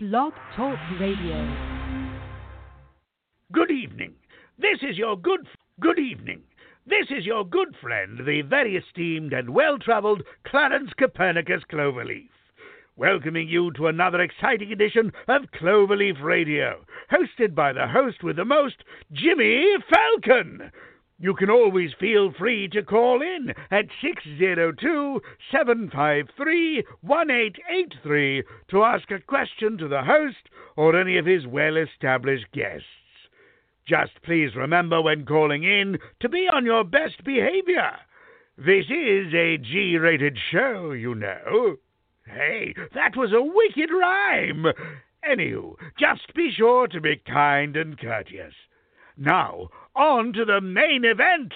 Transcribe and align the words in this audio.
Blog 0.00 0.32
Talk 0.54 0.78
Radio. 1.00 1.56
Good 3.50 3.72
evening. 3.72 4.14
This 4.56 4.78
is 4.88 4.96
your 4.96 5.16
good 5.16 5.48
good 5.80 5.98
evening. 5.98 6.42
This 6.86 7.08
is 7.10 7.26
your 7.26 7.44
good 7.44 7.74
friend, 7.82 8.20
the 8.24 8.42
very 8.42 8.76
esteemed 8.76 9.32
and 9.32 9.50
well-traveled 9.50 10.22
Clarence 10.46 10.92
Copernicus 10.96 11.64
Cloverleaf, 11.68 12.28
welcoming 12.96 13.48
you 13.48 13.72
to 13.72 13.88
another 13.88 14.20
exciting 14.20 14.70
edition 14.70 15.10
of 15.26 15.50
Cloverleaf 15.60 16.22
Radio, 16.22 16.84
hosted 17.10 17.56
by 17.56 17.72
the 17.72 17.88
host 17.88 18.22
with 18.22 18.36
the 18.36 18.44
most, 18.44 18.84
Jimmy 19.12 19.78
Falcon. 19.90 20.70
You 21.20 21.34
can 21.34 21.50
always 21.50 21.90
feel 21.98 22.32
free 22.32 22.68
to 22.68 22.82
call 22.84 23.20
in 23.22 23.52
at 23.72 23.86
602 24.00 25.20
753 25.50 26.84
1883 27.00 28.44
to 28.68 28.84
ask 28.84 29.10
a 29.10 29.18
question 29.18 29.76
to 29.78 29.88
the 29.88 30.04
host 30.04 30.48
or 30.76 30.94
any 30.94 31.18
of 31.18 31.26
his 31.26 31.44
well 31.44 31.76
established 31.76 32.52
guests. 32.52 32.86
Just 33.84 34.22
please 34.22 34.54
remember 34.54 35.02
when 35.02 35.26
calling 35.26 35.64
in 35.64 35.98
to 36.20 36.28
be 36.28 36.48
on 36.52 36.64
your 36.64 36.84
best 36.84 37.24
behavior. 37.24 37.96
This 38.56 38.84
is 38.88 39.34
a 39.34 39.56
G 39.56 39.98
rated 39.98 40.38
show, 40.52 40.92
you 40.92 41.16
know. 41.16 41.78
Hey, 42.26 42.74
that 42.94 43.16
was 43.16 43.32
a 43.32 43.42
wicked 43.42 43.90
rhyme. 43.90 44.66
Anywho, 45.28 45.74
just 45.98 46.32
be 46.34 46.52
sure 46.52 46.86
to 46.86 47.00
be 47.00 47.16
kind 47.16 47.76
and 47.76 47.98
courteous. 47.98 48.54
Now, 49.18 49.68
on 49.96 50.32
to 50.34 50.44
the 50.44 50.60
main 50.60 51.04
event. 51.04 51.52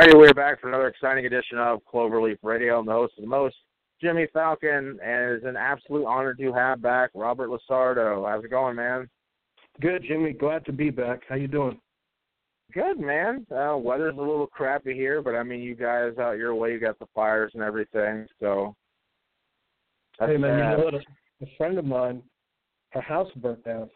Alrighty, 0.00 0.16
we're 0.16 0.32
back 0.32 0.58
for 0.62 0.68
another 0.68 0.88
exciting 0.88 1.26
edition 1.26 1.58
of 1.58 1.80
Cloverleaf 1.84 2.38
Radio. 2.42 2.78
I'm 2.78 2.86
the 2.86 2.92
host 2.92 3.12
of 3.18 3.22
the 3.24 3.28
most, 3.28 3.54
Jimmy 4.00 4.26
Falcon, 4.32 4.98
and 5.04 5.34
it's 5.34 5.44
an 5.44 5.58
absolute 5.58 6.06
honor 6.06 6.32
to 6.32 6.52
have 6.54 6.80
back 6.80 7.10
Robert 7.12 7.50
LaSardo. 7.50 8.26
How's 8.26 8.42
it 8.42 8.48
going, 8.48 8.76
man? 8.76 9.10
Good, 9.82 10.02
Jimmy. 10.08 10.32
Glad 10.32 10.64
to 10.64 10.72
be 10.72 10.88
back. 10.88 11.20
How 11.28 11.34
you 11.34 11.48
doing? 11.48 11.78
Good, 12.72 12.98
man. 12.98 13.46
Uh, 13.54 13.76
weather's 13.76 14.16
a 14.16 14.20
little 14.20 14.46
crappy 14.46 14.94
here, 14.94 15.20
but 15.20 15.34
I 15.34 15.42
mean, 15.42 15.60
you 15.60 15.74
guys 15.74 16.16
out 16.18 16.38
your 16.38 16.54
way, 16.54 16.72
you 16.72 16.80
got 16.80 16.98
the 16.98 17.06
fires 17.14 17.50
and 17.52 17.62
everything, 17.62 18.26
so. 18.40 18.74
That's 20.18 20.32
hey, 20.32 20.38
man, 20.38 20.56
you 20.56 20.78
know 20.78 20.84
what? 20.84 20.94
A, 20.94 21.00
a 21.42 21.46
friend 21.58 21.78
of 21.78 21.84
mine, 21.84 22.22
her 22.92 23.02
house 23.02 23.28
burnt 23.36 23.62
down. 23.66 23.90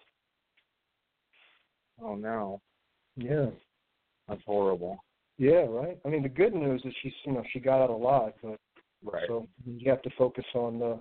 Oh 2.03 2.15
no, 2.15 2.61
Yeah. 3.17 3.47
that's 4.29 4.43
horrible. 4.45 4.99
Yeah, 5.39 5.67
right. 5.69 5.99
I 6.05 6.09
mean, 6.09 6.23
the 6.23 6.29
good 6.29 6.55
news 6.55 6.83
is 6.85 6.95
she's, 7.03 7.13
you 7.25 7.33
know, 7.33 7.43
she 7.53 7.61
got 7.61 7.83
out 7.83 7.91
alive, 7.91 8.33
but 8.43 8.59
Right. 9.03 9.25
so 9.27 9.47
you 9.67 9.91
have 9.91 10.03
to 10.03 10.11
focus 10.17 10.45
on 10.55 10.79
the, 10.79 10.99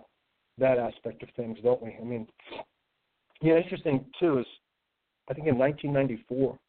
that 0.58 0.78
aspect 0.78 1.24
of 1.24 1.30
things, 1.36 1.58
don't 1.64 1.82
we? 1.82 1.96
I 2.00 2.04
mean, 2.04 2.28
yeah, 3.42 3.58
interesting 3.58 4.06
too 4.20 4.40
is, 4.40 4.46
I 5.30 5.34
think 5.34 5.48
in 5.48 5.58
1994, 5.58 6.60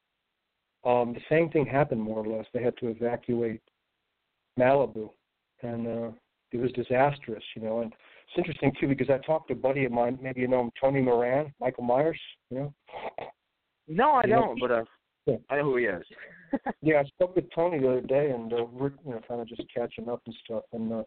um, 0.85 1.15
the 1.15 1.21
same 1.29 1.51
thing 1.51 1.67
happened 1.67 2.01
more 2.01 2.19
or 2.19 2.27
less. 2.27 2.47
They 2.53 2.63
had 2.63 2.77
to 2.79 2.89
evacuate 2.89 3.63
Malibu, 4.59 5.11
and 5.63 5.87
uh, 5.87 6.11
it 6.53 6.59
was 6.59 6.71
disastrous, 6.73 7.43
you 7.57 7.63
know. 7.63 7.81
And 7.81 7.93
it's 7.93 8.39
interesting 8.39 8.73
too 8.79 8.87
because 8.87 9.11
I 9.11 9.19
talked 9.19 9.49
to 9.49 9.55
a 9.55 9.57
buddy 9.57 9.85
of 9.87 9.93
mine, 9.93 10.19
maybe 10.23 10.41
you 10.43 10.49
know 10.49 10.61
him, 10.61 10.71
Tony 10.81 11.01
Moran, 11.01 11.53
Michael 11.61 11.85
Myers, 11.85 12.21
you 12.51 12.59
know. 12.59 12.75
No, 13.89 14.13
I 14.13 14.23
Yeah. 14.27 14.37
don't, 14.37 14.61
but 14.61 14.71
uh, 14.71 14.85
Yeah. 15.27 15.37
I 15.49 15.57
know 15.57 15.65
who 15.65 15.77
he 15.77 15.85
is. 15.87 16.05
Yeah, 16.83 17.01
I 17.01 17.05
spoke 17.05 17.35
with 17.37 17.47
Tony 17.55 17.79
the 17.81 17.91
other 17.91 18.01
day, 18.03 18.31
and 18.31 18.53
uh, 18.53 18.65
we're 18.71 18.93
you 19.07 19.13
know 19.13 19.21
kind 19.27 19.41
of 19.41 19.49
just 19.49 19.63
catching 19.75 20.09
up 20.09 20.23
and 20.27 20.35
stuff. 20.45 20.65
And 20.73 20.93
uh, 20.93 21.03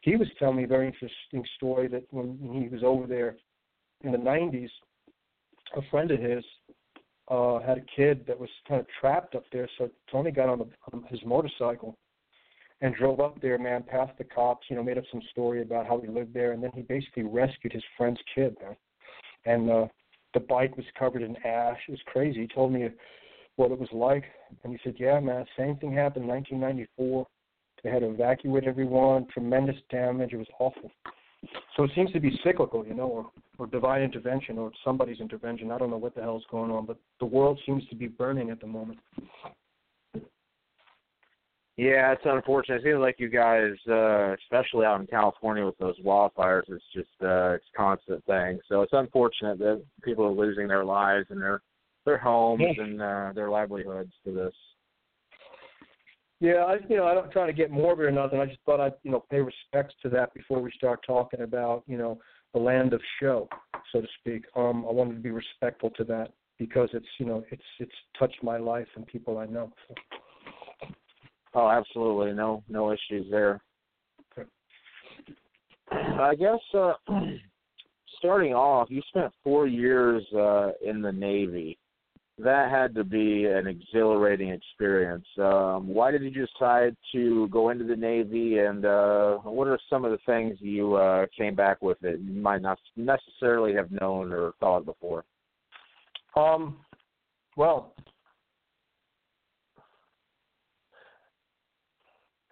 he 0.00 0.16
was 0.16 0.28
telling 0.38 0.56
me 0.56 0.64
a 0.64 0.68
very 0.68 0.86
interesting 0.86 1.44
story 1.56 1.88
that 1.88 2.04
when 2.10 2.38
he 2.60 2.68
was 2.68 2.82
over 2.84 3.06
there 3.06 3.36
in 4.02 4.12
the 4.12 4.18
'90s, 4.18 4.68
a 5.76 5.82
friend 5.90 6.10
of 6.10 6.20
his 6.20 6.44
uh, 7.28 7.60
had 7.60 7.78
a 7.78 7.96
kid 7.96 8.24
that 8.26 8.38
was 8.38 8.50
kind 8.68 8.80
of 8.80 8.86
trapped 9.00 9.34
up 9.34 9.44
there. 9.52 9.68
So 9.78 9.88
Tony 10.10 10.30
got 10.30 10.48
on, 10.48 10.58
the, 10.58 10.68
on 10.92 11.04
his 11.08 11.20
motorcycle 11.24 11.96
and 12.80 12.94
drove 12.94 13.20
up 13.20 13.40
there, 13.40 13.58
man, 13.58 13.84
past 13.84 14.12
the 14.18 14.24
cops. 14.24 14.66
You 14.68 14.76
know, 14.76 14.82
made 14.82 14.98
up 14.98 15.04
some 15.10 15.22
story 15.30 15.62
about 15.62 15.86
how 15.86 16.00
he 16.00 16.08
lived 16.08 16.34
there, 16.34 16.52
and 16.52 16.62
then 16.62 16.72
he 16.74 16.82
basically 16.82 17.22
rescued 17.22 17.72
his 17.72 17.84
friend's 17.96 18.20
kid, 18.34 18.56
man. 18.60 18.76
And 19.44 19.70
uh, 19.70 19.86
the 20.34 20.40
bike 20.40 20.76
was 20.76 20.86
covered 20.98 21.22
in 21.22 21.36
ash. 21.38 21.78
It 21.88 21.92
was 21.92 22.00
crazy. 22.06 22.42
He 22.42 22.48
told 22.48 22.72
me 22.72 22.88
what 23.56 23.70
it 23.70 23.78
was 23.78 23.88
like. 23.92 24.24
And 24.64 24.72
he 24.72 24.78
said, 24.84 24.94
Yeah, 24.98 25.20
man, 25.20 25.44
same 25.56 25.76
thing 25.76 25.92
happened 25.92 26.24
in 26.24 26.30
1994. 26.30 27.26
They 27.82 27.90
had 27.90 28.00
to 28.00 28.10
evacuate 28.10 28.64
everyone, 28.64 29.26
tremendous 29.32 29.76
damage. 29.90 30.32
It 30.32 30.36
was 30.36 30.46
awful. 30.60 30.90
So 31.76 31.84
it 31.84 31.90
seems 31.94 32.12
to 32.12 32.20
be 32.20 32.38
cyclical, 32.44 32.86
you 32.86 32.94
know, 32.94 33.08
or, 33.08 33.30
or 33.58 33.66
divine 33.66 34.02
intervention 34.02 34.58
or 34.58 34.70
somebody's 34.84 35.18
intervention. 35.20 35.72
I 35.72 35.78
don't 35.78 35.90
know 35.90 35.96
what 35.96 36.14
the 36.14 36.22
hell's 36.22 36.44
going 36.50 36.70
on, 36.70 36.86
but 36.86 36.98
the 37.18 37.26
world 37.26 37.60
seems 37.66 37.86
to 37.88 37.96
be 37.96 38.06
burning 38.06 38.50
at 38.50 38.60
the 38.60 38.66
moment. 38.66 39.00
Yeah, 41.76 42.12
it's 42.12 42.22
unfortunate. 42.24 42.76
It 42.76 42.84
seems 42.84 43.00
like 43.00 43.16
you 43.18 43.30
guys, 43.30 43.72
uh, 43.88 44.34
especially 44.34 44.84
out 44.84 45.00
in 45.00 45.06
California 45.06 45.64
with 45.64 45.78
those 45.78 45.98
wildfires, 46.00 46.62
it's 46.68 46.84
just 46.94 47.08
uh, 47.22 47.54
it's 47.54 47.64
constant 47.74 48.24
thing. 48.26 48.60
So 48.68 48.82
it's 48.82 48.92
unfortunate 48.92 49.58
that 49.58 49.82
people 50.04 50.24
are 50.26 50.30
losing 50.30 50.68
their 50.68 50.84
lives 50.84 51.26
and 51.30 51.40
their 51.40 51.62
their 52.04 52.18
homes 52.18 52.62
Yeah. 52.62 52.84
and 52.84 53.00
uh, 53.00 53.32
their 53.34 53.50
livelihoods 53.50 54.12
to 54.24 54.32
this. 54.32 54.54
Yeah, 56.40 56.64
I 56.64 56.78
you 56.88 56.96
know, 56.96 57.06
I 57.06 57.14
don't 57.14 57.30
try 57.30 57.46
to 57.46 57.52
get 57.52 57.70
morbid 57.70 58.06
or 58.06 58.10
nothing. 58.10 58.40
I 58.40 58.46
just 58.46 58.58
thought 58.66 58.80
I'd, 58.80 58.94
you 59.04 59.12
know, 59.12 59.24
pay 59.30 59.40
respects 59.40 59.94
to 60.02 60.08
that 60.08 60.34
before 60.34 60.60
we 60.60 60.72
start 60.72 60.98
talking 61.06 61.42
about, 61.42 61.84
you 61.86 61.96
know, 61.96 62.18
the 62.52 62.58
land 62.58 62.92
of 62.92 63.00
show, 63.20 63.48
so 63.92 64.00
to 64.00 64.08
speak. 64.18 64.44
Um, 64.56 64.84
I 64.88 64.92
wanted 64.92 65.14
to 65.14 65.20
be 65.20 65.30
respectful 65.30 65.90
to 65.90 66.04
that 66.04 66.32
because 66.58 66.88
it's, 66.94 67.06
you 67.18 67.26
know, 67.26 67.44
it's 67.52 67.62
it's 67.78 67.92
touched 68.18 68.42
my 68.42 68.56
life 68.56 68.88
and 68.96 69.06
people 69.06 69.38
I 69.38 69.46
know. 69.46 69.72
So. 69.86 69.94
Oh, 71.54 71.68
absolutely, 71.68 72.32
no 72.32 72.64
no 72.68 72.90
issues 72.92 73.30
there. 73.30 73.60
Okay. 74.36 74.48
I 75.92 76.34
guess 76.34 76.58
uh, 76.74 76.94
starting 78.18 78.52
off, 78.52 78.90
you 78.90 79.00
spent 79.08 79.32
four 79.44 79.68
years 79.68 80.24
uh, 80.36 80.70
in 80.84 81.02
the 81.02 81.12
Navy. 81.12 81.78
That 82.38 82.70
had 82.70 82.94
to 82.94 83.04
be 83.04 83.44
an 83.44 83.66
exhilarating 83.66 84.48
experience. 84.48 85.26
Um, 85.38 85.86
why 85.86 86.10
did 86.10 86.22
you 86.22 86.30
decide 86.30 86.96
to 87.12 87.46
go 87.48 87.68
into 87.68 87.84
the 87.84 87.94
Navy, 87.94 88.58
and 88.58 88.84
uh, 88.86 89.36
what 89.38 89.68
are 89.68 89.78
some 89.90 90.04
of 90.04 90.12
the 90.12 90.18
things 90.24 90.56
you 90.60 90.94
uh, 90.94 91.26
came 91.36 91.54
back 91.54 91.82
with 91.82 92.00
that 92.00 92.20
you 92.20 92.40
might 92.40 92.62
not 92.62 92.78
necessarily 92.96 93.74
have 93.74 93.90
known 93.92 94.32
or 94.32 94.54
thought 94.60 94.86
before? 94.86 95.24
Um, 96.34 96.78
well, 97.56 97.94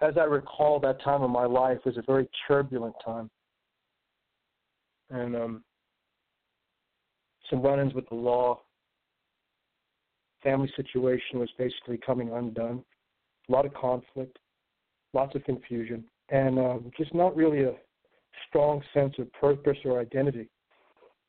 as 0.03 0.15
I 0.19 0.25
recall, 0.25 0.79
that 0.81 1.03
time 1.03 1.23
of 1.23 1.31
my 1.31 1.47
life 1.47 1.79
was 1.87 1.97
a 1.97 2.03
very 2.03 2.29
turbulent 2.47 2.95
time, 3.03 3.31
and 5.09 5.35
um, 5.35 5.65
some 7.49 7.63
run-ins 7.63 7.95
with 7.95 8.09
the 8.11 8.15
law. 8.15 8.61
Family 10.43 10.73
situation 10.77 11.39
was 11.39 11.51
basically 11.59 11.99
coming 11.99 12.33
undone. 12.33 12.83
A 13.49 13.53
lot 13.53 13.67
of 13.67 13.75
conflict, 13.75 14.39
lots 15.13 15.35
of 15.35 15.45
confusion, 15.45 16.05
and 16.31 16.59
um, 16.59 16.91
just 16.97 17.15
not 17.15 17.37
really 17.37 17.65
a 17.65 17.75
strong 18.49 18.83
sense 18.95 19.15
of 19.19 19.33
purpose 19.33 19.77
or 19.85 20.01
identity. 20.01 20.49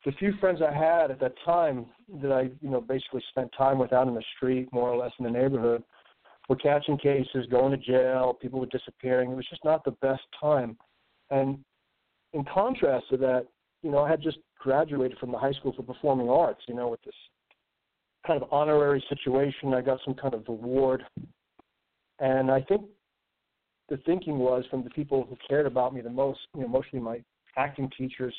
The 0.04 0.12
few 0.12 0.32
friends 0.40 0.60
I 0.62 0.72
had 0.72 1.10
at 1.10 1.20
that 1.20 1.34
time 1.44 1.86
that 2.20 2.32
I, 2.32 2.42
you 2.60 2.70
know, 2.70 2.80
basically 2.80 3.22
spent 3.30 3.50
time 3.56 3.78
with 3.78 3.92
out 3.92 4.08
in 4.08 4.14
the 4.14 4.24
street, 4.36 4.68
more 4.72 4.88
or 4.88 4.96
less 4.96 5.12
in 5.18 5.24
the 5.24 5.30
neighborhood, 5.30 5.82
were 6.48 6.56
catching 6.56 6.98
cases, 6.98 7.46
going 7.50 7.70
to 7.70 7.76
jail, 7.76 8.36
people 8.40 8.60
were 8.60 8.66
disappearing. 8.66 9.30
It 9.30 9.36
was 9.36 9.46
just 9.48 9.64
not 9.64 9.84
the 9.84 9.92
best 10.02 10.22
time. 10.40 10.76
And 11.30 11.58
in 12.32 12.44
contrast 12.52 13.06
to 13.10 13.16
that, 13.18 13.46
you 13.82 13.90
know, 13.90 13.98
I 13.98 14.10
had 14.10 14.22
just 14.22 14.38
graduated 14.58 15.18
from 15.18 15.32
the 15.32 15.38
high 15.38 15.52
school 15.52 15.72
for 15.72 15.82
performing 15.82 16.28
arts, 16.28 16.62
you 16.66 16.74
know, 16.74 16.88
with 16.88 17.02
this 17.02 17.14
kind 18.26 18.42
of 18.42 18.52
honorary 18.52 19.04
situation. 19.08 19.74
I 19.74 19.80
got 19.80 19.98
some 20.04 20.14
kind 20.14 20.34
of 20.34 20.48
award. 20.48 21.02
And 22.18 22.50
I 22.50 22.60
think 22.62 22.82
the 23.88 23.96
thinking 23.98 24.38
was 24.38 24.64
from 24.70 24.84
the 24.84 24.90
people 24.90 25.26
who 25.28 25.36
cared 25.48 25.66
about 25.66 25.94
me 25.94 26.00
the 26.00 26.10
most, 26.10 26.40
you 26.54 26.62
know, 26.62 26.68
mostly 26.68 27.00
my 27.00 27.20
acting 27.56 27.90
teachers, 27.96 28.34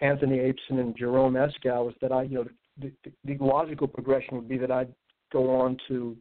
Anthony 0.00 0.38
Apeson 0.38 0.78
and 0.78 0.96
Jerome 0.96 1.34
Escal, 1.34 1.86
was 1.86 1.94
that 2.02 2.12
I, 2.12 2.22
you 2.22 2.36
know, 2.36 2.44
the, 2.80 2.92
the, 3.04 3.12
the 3.24 3.44
logical 3.44 3.88
progression 3.88 4.36
would 4.36 4.48
be 4.48 4.58
that 4.58 4.70
I'd 4.70 4.94
go 5.32 5.50
on 5.50 5.78
to 5.88 6.16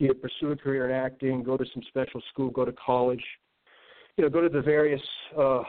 either 0.00 0.14
pursue 0.14 0.52
a 0.52 0.56
career 0.56 0.88
in 0.88 0.94
acting, 0.94 1.42
go 1.42 1.56
to 1.56 1.64
some 1.72 1.82
special 1.88 2.20
school, 2.30 2.50
go 2.50 2.64
to 2.64 2.72
college, 2.72 3.24
you 4.16 4.24
know, 4.24 4.30
go 4.30 4.40
to 4.40 4.48
the 4.48 4.60
various 4.60 5.02
uh, 5.36 5.62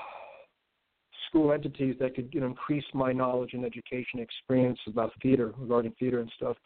school 1.30 1.54
entities 1.54 1.96
that 2.00 2.16
could 2.16 2.30
you 2.34 2.42
know 2.42 2.48
increase 2.48 2.84
my 2.94 3.14
knowledge 3.14 3.54
and 3.54 3.64
education 3.64 4.20
experience 4.20 4.80
about 4.88 5.12
theater 5.22 5.54
regarding 5.58 5.94
theater 6.00 6.20
and 6.20 6.31
stuff. 6.36 6.58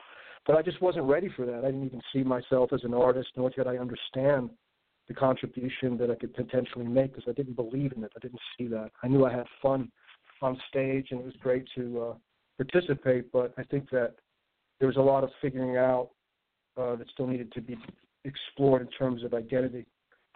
But 0.45 0.57
I 0.57 0.61
just 0.61 0.81
wasn't 0.81 1.05
ready 1.05 1.29
for 1.35 1.45
that. 1.45 1.59
I 1.63 1.67
didn't 1.67 1.85
even 1.85 2.01
see 2.11 2.23
myself 2.23 2.73
as 2.73 2.83
an 2.83 2.93
artist, 2.93 3.29
nor 3.37 3.49
did 3.49 3.67
I 3.67 3.77
understand 3.77 4.49
the 5.07 5.13
contribution 5.13 5.97
that 5.97 6.09
I 6.09 6.15
could 6.15 6.33
potentially 6.33 6.85
make 6.85 7.13
because 7.13 7.29
I 7.29 7.33
didn't 7.33 7.55
believe 7.55 7.93
in 7.95 8.03
it. 8.03 8.11
I 8.15 8.19
didn't 8.19 8.39
see 8.57 8.67
that. 8.67 8.91
I 9.03 9.07
knew 9.07 9.25
I 9.25 9.31
had 9.31 9.45
fun 9.61 9.91
on 10.41 10.59
stage 10.69 11.07
and 11.11 11.19
it 11.19 11.25
was 11.25 11.35
great 11.41 11.65
to 11.75 12.01
uh, 12.01 12.13
participate, 12.57 13.31
but 13.31 13.53
I 13.57 13.63
think 13.63 13.89
that 13.91 14.15
there 14.79 14.87
was 14.87 14.97
a 14.97 15.01
lot 15.01 15.23
of 15.23 15.29
figuring 15.41 15.77
out 15.77 16.09
uh, 16.77 16.95
that 16.95 17.07
still 17.11 17.27
needed 17.27 17.51
to 17.53 17.61
be 17.61 17.77
explored 18.25 18.81
in 18.81 18.87
terms 18.89 19.23
of 19.23 19.33
identity. 19.33 19.85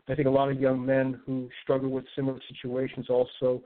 I 0.09 0.15
think 0.15 0.27
a 0.27 0.31
lot 0.31 0.49
of 0.49 0.59
young 0.59 0.85
men 0.85 1.19
who 1.25 1.49
struggle 1.63 1.89
with 1.89 2.05
similar 2.15 2.39
situations 2.47 3.07
also 3.09 3.61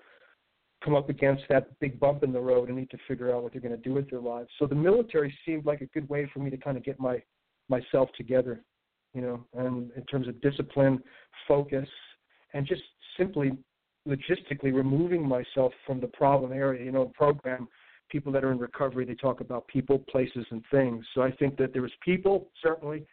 come 0.83 0.95
up 0.95 1.09
against 1.09 1.43
that 1.49 1.67
big 1.79 1.99
bump 1.99 2.23
in 2.23 2.31
the 2.31 2.39
road 2.39 2.69
and 2.69 2.77
need 2.77 2.89
to 2.89 2.97
figure 3.07 3.33
out 3.33 3.43
what 3.43 3.51
they're 3.51 3.61
going 3.61 3.75
to 3.75 3.89
do 3.89 3.93
with 3.93 4.09
their 4.09 4.19
lives. 4.19 4.49
So 4.59 4.65
the 4.65 4.75
military 4.75 5.33
seemed 5.45 5.65
like 5.65 5.81
a 5.81 5.85
good 5.87 6.07
way 6.09 6.29
for 6.33 6.39
me 6.39 6.49
to 6.49 6.57
kind 6.57 6.77
of 6.77 6.83
get 6.83 6.99
my 6.99 7.21
myself 7.69 8.09
together, 8.17 8.63
you 9.13 9.21
know, 9.21 9.45
and 9.53 9.91
in 9.95 10.03
terms 10.05 10.27
of 10.27 10.41
discipline, 10.41 11.01
focus, 11.47 11.87
and 12.53 12.65
just 12.65 12.81
simply 13.17 13.51
logistically 14.07 14.73
removing 14.73 15.25
myself 15.25 15.71
from 15.85 16.01
the 16.01 16.07
problem 16.07 16.51
area. 16.51 16.83
You 16.83 16.91
know, 16.91 17.11
program 17.15 17.67
people 18.09 18.31
that 18.31 18.43
are 18.43 18.51
in 18.51 18.57
recovery 18.57 19.05
they 19.05 19.15
talk 19.15 19.39
about 19.39 19.67
people, 19.67 19.99
places, 19.99 20.45
and 20.51 20.63
things. 20.69 21.05
So 21.15 21.21
I 21.21 21.31
think 21.31 21.57
that 21.57 21.73
there 21.73 21.81
was 21.81 21.91
people 22.03 22.49
certainly, 22.61 23.05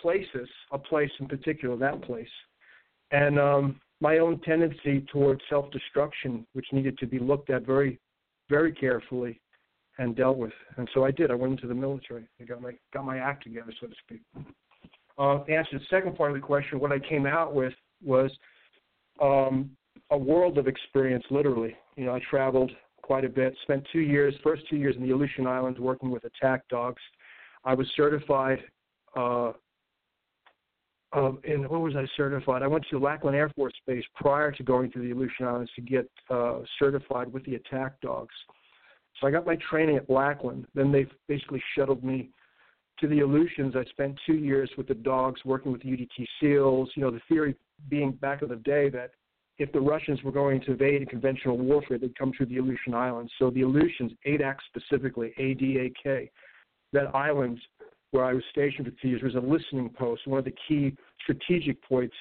places, 0.00 0.48
a 0.70 0.78
place 0.78 1.10
in 1.18 1.26
particular, 1.26 1.76
that 1.76 2.02
place, 2.02 2.28
and 3.10 3.38
um, 3.38 3.80
my 4.00 4.18
own 4.18 4.40
tendency 4.40 5.06
towards 5.12 5.40
self-destruction, 5.48 6.46
which 6.52 6.66
needed 6.72 6.98
to 6.98 7.06
be 7.06 7.18
looked 7.18 7.50
at 7.50 7.64
very, 7.64 7.98
very 8.50 8.72
carefully 8.72 9.40
and 9.98 10.16
dealt 10.16 10.36
with. 10.36 10.52
And 10.76 10.88
so 10.92 11.04
I 11.04 11.10
did. 11.10 11.30
I 11.30 11.34
went 11.34 11.52
into 11.52 11.66
the 11.66 11.74
military. 11.74 12.26
I 12.40 12.44
got 12.44 12.60
my 12.60 12.72
got 12.92 13.04
my 13.04 13.18
act 13.18 13.44
together, 13.44 13.72
so 13.80 13.86
to 13.86 13.94
speak. 14.04 14.22
Uh, 15.16 15.44
to 15.44 15.52
answer 15.52 15.78
the 15.78 15.84
second 15.88 16.16
part 16.16 16.32
of 16.32 16.34
the 16.34 16.40
question, 16.40 16.80
what 16.80 16.90
I 16.90 16.98
came 16.98 17.26
out 17.26 17.54
with 17.54 17.72
was 18.04 18.30
um, 19.22 19.70
a 20.10 20.18
world 20.18 20.58
of 20.58 20.66
experience, 20.66 21.24
literally. 21.30 21.76
You 21.96 22.06
know, 22.06 22.14
I 22.14 22.20
traveled 22.28 22.72
quite 23.02 23.24
a 23.24 23.28
bit. 23.28 23.54
Spent 23.62 23.86
two 23.92 24.00
years, 24.00 24.34
first 24.42 24.62
two 24.68 24.76
years 24.76 24.96
in 24.96 25.02
the 25.06 25.14
Aleutian 25.14 25.46
Islands, 25.46 25.78
working 25.78 26.10
with 26.10 26.24
attack 26.24 26.66
dogs. 26.68 27.00
I 27.64 27.74
was 27.74 27.86
certified 27.96 28.58
uh, 29.16 29.52
um, 31.14 31.38
and 31.44 31.68
where 31.68 31.80
was 31.80 31.94
I 31.96 32.06
certified? 32.16 32.62
I 32.62 32.66
went 32.66 32.84
to 32.90 32.98
Lackland 32.98 33.36
Air 33.36 33.50
Force 33.54 33.72
Base 33.86 34.04
prior 34.14 34.50
to 34.52 34.62
going 34.62 34.90
to 34.92 35.00
the 35.00 35.12
Aleutian 35.12 35.46
Islands 35.46 35.70
to 35.76 35.82
get 35.82 36.10
uh, 36.28 36.60
certified 36.78 37.32
with 37.32 37.44
the 37.44 37.54
attack 37.54 38.00
dogs. 38.00 38.34
So 39.20 39.28
I 39.28 39.30
got 39.30 39.46
my 39.46 39.56
training 39.70 39.96
at 39.96 40.10
Lackland. 40.10 40.66
Then 40.74 40.90
they 40.90 41.06
basically 41.28 41.62
shuttled 41.76 42.02
me 42.02 42.30
to 42.98 43.06
the 43.06 43.20
Aleutians. 43.20 43.74
I 43.76 43.84
spent 43.90 44.18
two 44.26 44.34
years 44.34 44.70
with 44.76 44.88
the 44.88 44.94
dogs, 44.94 45.40
working 45.44 45.70
with 45.70 45.82
UDT 45.82 46.26
SEALs. 46.40 46.90
You 46.96 47.02
know, 47.02 47.10
the 47.12 47.20
theory 47.28 47.54
being 47.88 48.12
back 48.12 48.42
in 48.42 48.48
the 48.48 48.56
day 48.56 48.88
that 48.90 49.12
if 49.58 49.70
the 49.70 49.80
Russians 49.80 50.20
were 50.24 50.32
going 50.32 50.60
to 50.62 50.72
invade 50.72 51.00
in 51.00 51.06
conventional 51.06 51.56
warfare, 51.56 51.96
they'd 51.96 52.18
come 52.18 52.32
through 52.36 52.46
the 52.46 52.56
Aleutian 52.56 52.92
Islands. 52.92 53.32
So 53.38 53.50
the 53.50 53.62
Aleutians, 53.62 54.12
ADAK 54.26 54.56
specifically, 54.68 55.32
A-D-A-K, 55.38 56.30
that 56.92 57.14
island 57.14 57.60
where 58.14 58.24
I 58.24 58.32
was 58.32 58.44
stationed 58.52 58.86
for 58.86 58.92
two 59.02 59.08
years 59.08 59.22
was 59.22 59.34
a 59.34 59.40
listening 59.40 59.90
post. 59.90 60.24
One 60.28 60.38
of 60.38 60.44
the 60.44 60.54
key 60.68 60.96
strategic 61.24 61.82
points 61.82 62.14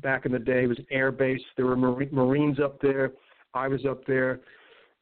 back 0.00 0.24
in 0.24 0.32
the 0.32 0.38
day 0.38 0.66
was 0.66 0.78
air 0.90 1.12
base. 1.12 1.42
There 1.58 1.66
were 1.66 1.76
Marines 1.76 2.58
up 2.60 2.80
there. 2.80 3.12
I 3.52 3.68
was 3.68 3.84
up 3.84 4.06
there. 4.06 4.40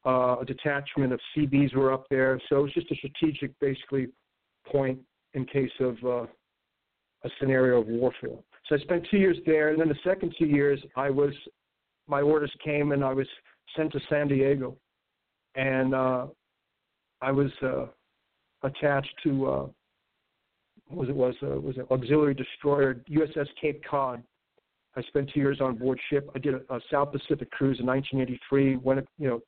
Uh, 0.04 0.38
a 0.40 0.44
detachment 0.44 1.12
of 1.12 1.20
CBs 1.36 1.76
were 1.76 1.92
up 1.92 2.06
there. 2.10 2.40
So 2.48 2.58
it 2.58 2.62
was 2.62 2.72
just 2.72 2.90
a 2.90 2.96
strategic, 2.96 3.56
basically, 3.60 4.08
point 4.66 4.98
in 5.34 5.44
case 5.46 5.70
of 5.78 5.96
uh, 6.04 6.26
a 7.22 7.30
scenario 7.38 7.80
of 7.80 7.86
warfare. 7.86 8.36
So 8.68 8.74
I 8.74 8.78
spent 8.80 9.06
two 9.12 9.18
years 9.18 9.36
there, 9.46 9.68
and 9.68 9.80
then 9.80 9.88
the 9.88 9.94
second 10.02 10.34
two 10.36 10.46
years, 10.46 10.82
I 10.96 11.08
was 11.08 11.32
my 12.08 12.20
orders 12.20 12.52
came 12.64 12.90
and 12.90 13.04
I 13.04 13.12
was 13.12 13.28
sent 13.76 13.92
to 13.92 14.00
San 14.10 14.26
Diego, 14.26 14.76
and 15.54 15.94
uh, 15.94 16.26
I 17.20 17.30
was 17.30 17.50
uh, 17.62 17.86
attached 18.64 19.14
to 19.22 19.46
uh, 19.46 19.66
was 20.94 21.08
it 21.08 21.16
was 21.16 21.34
uh, 21.42 21.60
was 21.60 21.76
an 21.76 21.86
auxiliary 21.90 22.34
destroyer 22.34 22.94
USS 23.10 23.48
Cape 23.60 23.82
Cod. 23.88 24.22
I 24.94 25.02
spent 25.02 25.30
two 25.32 25.40
years 25.40 25.60
on 25.60 25.76
board 25.76 25.98
ship. 26.10 26.30
I 26.34 26.38
did 26.38 26.54
a, 26.54 26.74
a 26.74 26.80
South 26.90 27.12
Pacific 27.12 27.50
cruise 27.50 27.78
in 27.80 27.86
1983. 27.86 28.76
Went 28.76 29.06
you 29.18 29.28
know 29.28 29.40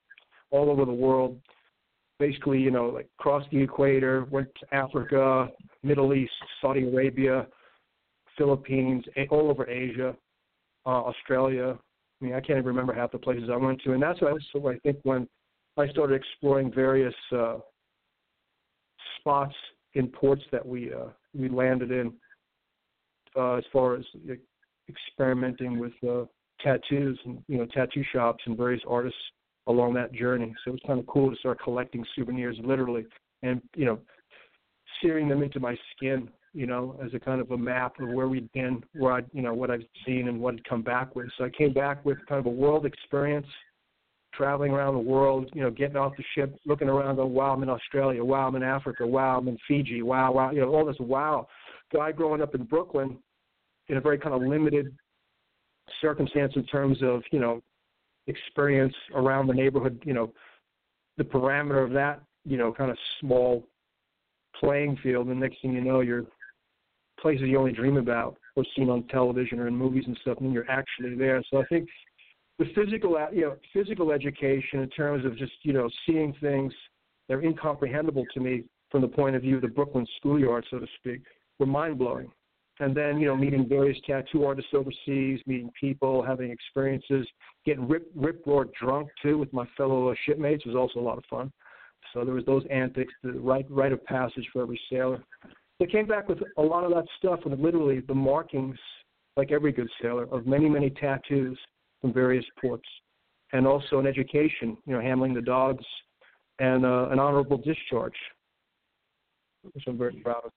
all 0.51 0.71
over 0.71 0.85
the 0.85 0.93
world, 0.93 1.39
basically 2.19 2.59
you 2.61 2.71
know 2.71 2.87
like 2.89 3.09
crossed 3.19 3.51
the 3.51 3.63
equator. 3.63 4.27
Went 4.31 4.49
to 4.61 4.75
Africa, 4.75 5.49
Middle 5.83 6.15
East, 6.15 6.33
Saudi 6.61 6.89
Arabia, 6.89 7.47
Philippines, 8.39 9.05
all 9.31 9.51
over 9.51 9.69
Asia, 9.69 10.15
uh, 10.87 10.89
Australia. 10.89 11.79
I 12.21 12.25
mean 12.25 12.35
I 12.35 12.41
can't 12.41 12.59
even 12.59 12.67
remember 12.67 12.95
half 12.95 13.13
the 13.13 13.19
places 13.19 13.51
I 13.53 13.57
went 13.57 13.83
to, 13.83 13.93
and 13.93 14.03
that's 14.03 14.21
so 14.21 14.69
I 14.69 14.79
think 14.79 14.99
when 15.03 15.29
I 15.77 15.89
started 15.89 16.15
exploring 16.15 16.73
various 16.73 17.15
uh, 17.37 17.57
spots 19.19 19.55
in 19.95 20.09
ports 20.09 20.43
that 20.53 20.65
we 20.65 20.93
uh, 20.93 21.09
we 21.35 21.49
landed 21.49 21.91
in 21.91 22.13
uh, 23.37 23.55
as 23.55 23.65
far 23.73 23.97
as 23.97 24.05
experimenting 24.89 25.79
with 25.79 25.93
uh, 26.09 26.25
tattoos 26.61 27.19
and 27.25 27.43
you 27.49 27.59
know 27.59 27.67
tattoo 27.67 28.05
shops 28.13 28.43
and 28.47 28.57
various 28.57 28.83
artists 28.89 29.19
along 29.67 29.95
that 29.95 30.13
journey. 30.13 30.55
So 30.65 30.71
it 30.71 30.73
was 30.73 30.81
kind 30.87 31.01
of 31.01 31.07
cool 31.07 31.31
to 31.31 31.37
start 31.37 31.61
collecting 31.63 32.05
souvenirs 32.15 32.57
literally 32.63 33.07
and 33.43 33.61
you 33.75 33.85
know 33.85 33.99
searing 35.03 35.29
them 35.29 35.43
into 35.43 35.61
my 35.61 35.77
skin, 35.95 36.29
you 36.53 36.67
know, 36.67 36.99
as 37.05 37.13
a 37.15 37.21
kind 37.21 37.41
of 37.41 37.51
a 37.51 37.59
map 37.59 37.99
of 38.01 38.09
where 38.11 38.29
we'd 38.29 38.51
been, 38.53 38.83
where 38.95 39.13
I 39.13 39.21
you 39.33 39.43
know 39.43 39.55
what 39.55 39.71
I've 39.71 39.85
seen 40.07 40.29
and 40.29 40.41
what 40.41 40.55
I'd 40.55 40.65
come 40.69 40.83
back 40.83 41.15
with. 41.15 41.29
So 41.39 41.45
I 41.45 41.51
came 41.51 41.73
back 41.73 42.05
with 42.05 42.19
kind 42.27 42.39
of 42.39 42.47
a 42.47 42.51
world 42.51 42.87
experience 42.87 43.47
traveling 44.37 44.73
around 44.73 44.95
the 44.95 45.00
world, 45.00 45.50
you 45.55 45.62
know, 45.62 45.71
getting 45.71 45.97
off 45.97 46.12
the 46.17 46.25
ship, 46.35 46.57
looking 46.67 46.88
around, 46.88 47.17
going, 47.17 47.33
wow, 47.33 47.53
I'm 47.53 47.62
in 47.62 47.69
Australia, 47.69 48.25
wow, 48.25 48.49
I'm 48.49 48.57
in 48.57 48.62
Africa, 48.62 49.07
wow, 49.07 49.38
I'm 49.38 49.49
in 49.49 49.59
Fiji, 49.67 50.03
wow, 50.03 50.33
wow, 50.33 50.50
you 50.50 50.61
know, 50.61 50.75
all 50.75 50.85
this 50.85 50.97
wow. 51.00 51.47
Guy 51.93 52.12
growing 52.12 52.43
up 52.43 52.55
in 52.55 52.64
Brooklyn 52.64 53.19
in 53.88 53.97
a 53.97 54.00
very 54.00 54.19
kind 54.19 54.35
of 54.35 54.43
limited 54.43 54.95
circumstance 56.00 56.53
in 56.57 56.64
terms 56.67 56.99
of, 57.03 57.23
you 57.31 57.38
know, 57.38 57.62
experience 58.26 58.95
around 59.14 59.47
the 59.47 59.55
neighborhood, 59.55 60.00
you 60.05 60.14
know, 60.14 60.33
the 61.19 61.25
parameter 61.25 61.85
of 61.85 61.93
that, 61.93 62.21
you 62.45 62.57
know, 62.57 62.73
kind 62.73 62.91
of 62.91 62.99
small 63.21 63.67
playing 64.59 64.99
field. 65.03 65.29
And 65.29 65.41
next 65.41 65.61
thing 65.62 65.73
you 65.73 65.81
know, 65.81 66.00
you're 66.00 66.25
places 67.21 67.47
you 67.47 67.59
only 67.59 67.73
dream 67.73 67.97
about 67.97 68.37
or 68.57 68.64
seen 68.76 68.91
on 68.91 69.03
television 69.05 69.59
or 69.59 69.67
in 69.67 69.76
movies 69.76 70.05
and 70.07 70.19
stuff, 70.21 70.38
and 70.41 70.53
you're 70.53 70.71
actually 70.71 71.14
there. 71.14 71.43
So 71.50 71.59
I 71.59 71.64
think 71.67 71.88
the 72.59 72.67
physical 72.75 73.19
you 73.33 73.43
know 73.43 73.57
physical 73.73 74.13
education 74.13 74.81
in 74.81 74.89
terms 74.91 75.25
of 75.25 75.37
just 75.37 75.53
you 75.63 75.73
know 75.73 75.89
seeing 76.07 76.35
things 76.41 76.73
that 77.29 77.35
are 77.35 77.43
incomprehensible 77.43 78.25
to 78.35 78.41
me 78.41 78.65
from 78.91 79.03
the 79.03 79.09
point 79.09 79.35
of 79.35 79.43
view 79.43 79.57
of 79.57 79.63
the 79.63 79.69
Brooklyn 79.69 80.07
schoolyard, 80.19 80.65
so 80.71 80.79
to 80.79 80.87
speak, 80.99 81.23
were 81.59 81.67
mind 81.67 81.99
blowing. 81.99 82.31
and 82.81 82.97
then 82.97 83.19
you 83.19 83.27
know 83.27 83.37
meeting 83.37 83.69
various 83.69 83.99
tattoo 84.07 84.45
artists 84.45 84.71
overseas, 84.73 85.41
meeting 85.47 85.71
people, 85.79 86.23
having 86.23 86.51
experiences, 86.51 87.27
getting 87.65 87.89
rip 87.89 88.09
rip 88.15 88.43
roared 88.47 88.73
drunk 88.81 89.09
too 89.23 89.39
with 89.39 89.53
my 89.53 89.67
fellow 89.77 90.09
uh, 90.09 90.15
shipmates 90.25 90.65
was 90.65 90.77
also 90.77 91.01
a 91.01 91.07
lot 91.09 91.19
of 91.19 91.25
fun. 91.29 91.53
So 92.13 92.25
there 92.25 92.35
was 92.35 92.45
those 92.45 92.65
antics, 92.71 93.13
the 93.23 93.33
rite 93.33 93.67
rite 93.71 93.93
of 93.93 94.05
passage 94.05 94.49
for 94.53 94.63
every 94.63 94.81
sailor. 94.91 95.23
They 95.81 95.87
came 95.87 96.07
back 96.07 96.29
with 96.29 96.39
a 96.57 96.63
lot 96.63 96.85
of 96.85 96.91
that 96.91 97.07
stuff, 97.19 97.41
and 97.45 97.61
literally 97.61 97.99
the 98.01 98.15
markings, 98.15 98.79
like 99.37 99.51
every 99.51 99.73
good 99.73 99.91
sailor, 100.01 100.29
of 100.31 100.47
many 100.47 100.69
many 100.69 100.91
tattoos 100.91 101.59
from 102.05 102.13
various 102.13 102.45
ports, 102.61 102.87
and 103.55 103.67
also 103.67 103.99
an 103.99 104.07
education, 104.07 104.77
you 104.85 104.93
know, 104.93 105.01
handling 105.01 105.33
the 105.33 105.41
dogs, 105.41 105.83
and 106.59 106.85
uh, 106.85 107.09
an 107.11 107.19
honorable 107.19 107.57
discharge, 107.57 108.13
which 109.73 109.85
I'm 109.89 109.97
very 109.97 110.13
proud 110.17 110.43
of. 110.45 110.53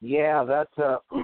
Yeah, 0.00 0.42
that's 0.42 0.76
uh 0.76 0.96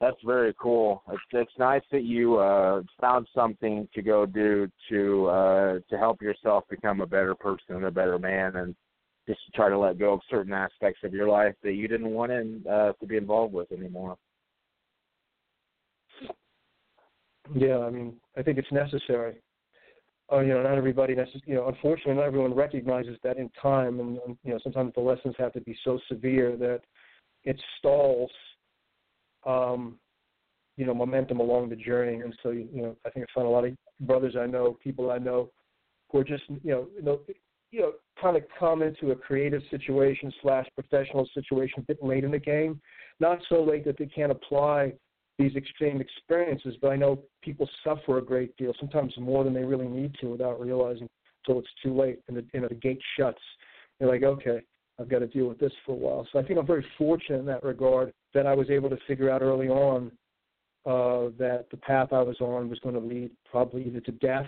that's 0.00 0.16
very 0.24 0.54
cool. 0.58 1.02
It's 1.10 1.22
it's 1.32 1.58
nice 1.58 1.82
that 1.92 2.04
you 2.04 2.38
uh 2.38 2.80
found 2.98 3.26
something 3.34 3.86
to 3.94 4.00
go 4.00 4.24
do 4.24 4.66
to 4.88 5.26
uh 5.26 5.78
to 5.90 5.98
help 5.98 6.22
yourself 6.22 6.64
become 6.70 7.02
a 7.02 7.06
better 7.06 7.34
person 7.34 7.76
and 7.76 7.84
a 7.84 7.90
better 7.90 8.18
man 8.18 8.56
and 8.56 8.74
just 9.28 9.40
to 9.46 9.52
try 9.52 9.68
to 9.68 9.78
let 9.78 9.98
go 9.98 10.14
of 10.14 10.20
certain 10.30 10.54
aspects 10.54 11.00
of 11.04 11.12
your 11.12 11.28
life 11.28 11.54
that 11.62 11.74
you 11.74 11.88
didn't 11.88 12.10
want 12.10 12.32
in, 12.32 12.64
uh 12.70 12.92
to 12.92 13.06
be 13.06 13.18
involved 13.18 13.52
with 13.52 13.70
anymore. 13.70 14.16
Yeah, 17.52 17.78
I 17.78 17.90
mean, 17.90 18.14
I 18.36 18.42
think 18.42 18.58
it's 18.58 18.72
necessary. 18.72 19.36
Uh, 20.32 20.40
you 20.40 20.54
know, 20.54 20.62
not 20.62 20.78
everybody 20.78 21.14
necess- 21.14 21.46
you 21.46 21.54
know, 21.54 21.68
unfortunately, 21.68 22.14
not 22.14 22.24
everyone 22.24 22.54
recognizes 22.54 23.18
that 23.22 23.36
in 23.36 23.50
time, 23.60 24.00
and 24.00 24.18
you 24.42 24.52
know, 24.52 24.58
sometimes 24.62 24.92
the 24.94 25.00
lessons 25.00 25.34
have 25.38 25.52
to 25.52 25.60
be 25.60 25.76
so 25.84 25.98
severe 26.08 26.56
that 26.56 26.80
it 27.44 27.60
stalls, 27.78 28.30
um, 29.44 29.98
you 30.78 30.86
know, 30.86 30.94
momentum 30.94 31.40
along 31.40 31.68
the 31.68 31.76
journey. 31.76 32.20
And 32.22 32.34
so, 32.42 32.50
you 32.50 32.68
know, 32.72 32.96
I 33.04 33.10
think 33.10 33.26
I 33.28 33.32
find 33.34 33.46
a 33.46 33.50
lot 33.50 33.66
of 33.66 33.76
brothers 34.00 34.34
I 34.34 34.46
know, 34.46 34.78
people 34.82 35.10
I 35.10 35.18
know, 35.18 35.50
who 36.10 36.18
are 36.18 36.24
just, 36.24 36.44
you 36.48 36.88
know, 37.02 37.20
you 37.70 37.80
know, 37.80 37.92
kind 38.20 38.36
of 38.36 38.44
come 38.58 38.82
into 38.82 39.10
a 39.10 39.16
creative 39.16 39.60
situation 39.70 40.32
slash 40.40 40.66
professional 40.74 41.28
situation 41.34 41.80
a 41.80 41.82
bit 41.82 42.02
late 42.02 42.24
in 42.24 42.30
the 42.30 42.38
game, 42.38 42.80
not 43.20 43.40
so 43.48 43.62
late 43.62 43.84
that 43.84 43.98
they 43.98 44.06
can't 44.06 44.32
apply 44.32 44.92
these 45.38 45.56
extreme 45.56 46.00
experiences, 46.00 46.76
but 46.80 46.90
I 46.90 46.96
know 46.96 47.20
people 47.42 47.68
suffer 47.82 48.18
a 48.18 48.24
great 48.24 48.56
deal, 48.56 48.72
sometimes 48.78 49.12
more 49.18 49.42
than 49.42 49.54
they 49.54 49.64
really 49.64 49.88
need 49.88 50.14
to 50.20 50.28
without 50.28 50.60
realizing 50.60 51.08
until 51.44 51.60
it's 51.60 51.68
too 51.82 51.96
late 51.96 52.20
and 52.28 52.36
the, 52.36 52.44
you 52.52 52.60
know, 52.60 52.68
the 52.68 52.74
gate 52.74 53.00
shuts. 53.18 53.40
They're 53.98 54.08
like, 54.08 54.22
okay, 54.22 54.60
I've 55.00 55.08
got 55.08 55.20
to 55.20 55.26
deal 55.26 55.46
with 55.46 55.58
this 55.58 55.72
for 55.84 55.92
a 55.92 55.96
while. 55.96 56.26
So 56.32 56.38
I 56.38 56.44
think 56.44 56.58
I'm 56.58 56.66
very 56.66 56.86
fortunate 56.96 57.40
in 57.40 57.46
that 57.46 57.64
regard 57.64 58.12
that 58.32 58.46
I 58.46 58.54
was 58.54 58.70
able 58.70 58.90
to 58.90 58.98
figure 59.06 59.30
out 59.30 59.42
early 59.42 59.68
on 59.68 60.12
uh, 60.86 61.34
that 61.38 61.66
the 61.70 61.78
path 61.78 62.12
I 62.12 62.22
was 62.22 62.36
on 62.40 62.68
was 62.68 62.78
going 62.80 62.94
to 62.94 63.00
lead 63.00 63.30
probably 63.50 63.86
either 63.86 64.00
to 64.00 64.12
death 64.12 64.46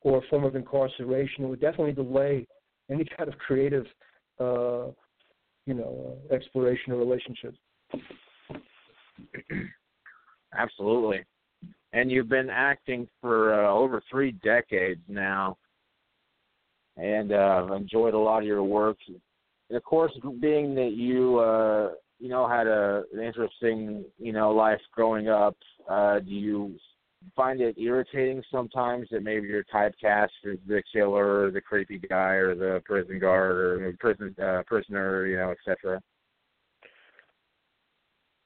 or 0.00 0.18
a 0.18 0.28
form 0.28 0.44
of 0.44 0.56
incarceration. 0.56 1.44
It 1.44 1.48
would 1.48 1.60
definitely 1.60 1.92
delay 1.92 2.46
any 2.90 3.04
kind 3.16 3.28
of 3.28 3.38
creative, 3.38 3.84
uh, 4.40 4.86
you 5.66 5.74
know, 5.74 6.18
uh, 6.30 6.34
exploration 6.34 6.92
or 6.92 6.96
relationship. 6.96 7.54
Absolutely. 10.58 11.24
And 11.92 12.10
you've 12.10 12.28
been 12.28 12.50
acting 12.50 13.08
for 13.20 13.64
uh, 13.64 13.72
over 13.72 14.02
three 14.10 14.32
decades 14.32 15.00
now, 15.08 15.56
and 16.96 17.32
uh, 17.32 17.68
enjoyed 17.74 18.14
a 18.14 18.18
lot 18.18 18.40
of 18.40 18.44
your 18.44 18.62
work. 18.62 18.98
And 19.06 19.76
of 19.76 19.84
course, 19.84 20.12
being 20.40 20.74
that 20.74 20.92
you 20.94 21.38
uh, 21.38 21.92
you 22.18 22.28
know 22.28 22.46
had 22.46 22.66
a 22.66 23.04
an 23.14 23.22
interesting 23.22 24.04
you 24.18 24.32
know 24.32 24.50
life 24.50 24.80
growing 24.92 25.28
up, 25.28 25.56
uh, 25.88 26.18
do 26.18 26.30
you 26.30 26.74
find 27.34 27.60
it 27.60 27.78
irritating 27.78 28.42
sometimes 28.50 29.08
that 29.10 29.22
maybe 29.22 29.48
you're 29.48 29.64
typecast 29.64 30.28
as 30.50 30.58
the 30.66 30.82
killer, 30.92 31.44
or 31.44 31.50
the 31.50 31.60
creepy 31.60 31.98
guy, 31.98 32.32
or 32.32 32.54
the 32.54 32.82
prison 32.84 33.18
guard, 33.18 33.56
or 33.56 33.96
prison 33.98 34.34
uh, 34.42 34.62
prisoner, 34.66 35.26
you 35.26 35.36
know, 35.36 35.52
etc. 35.52 36.00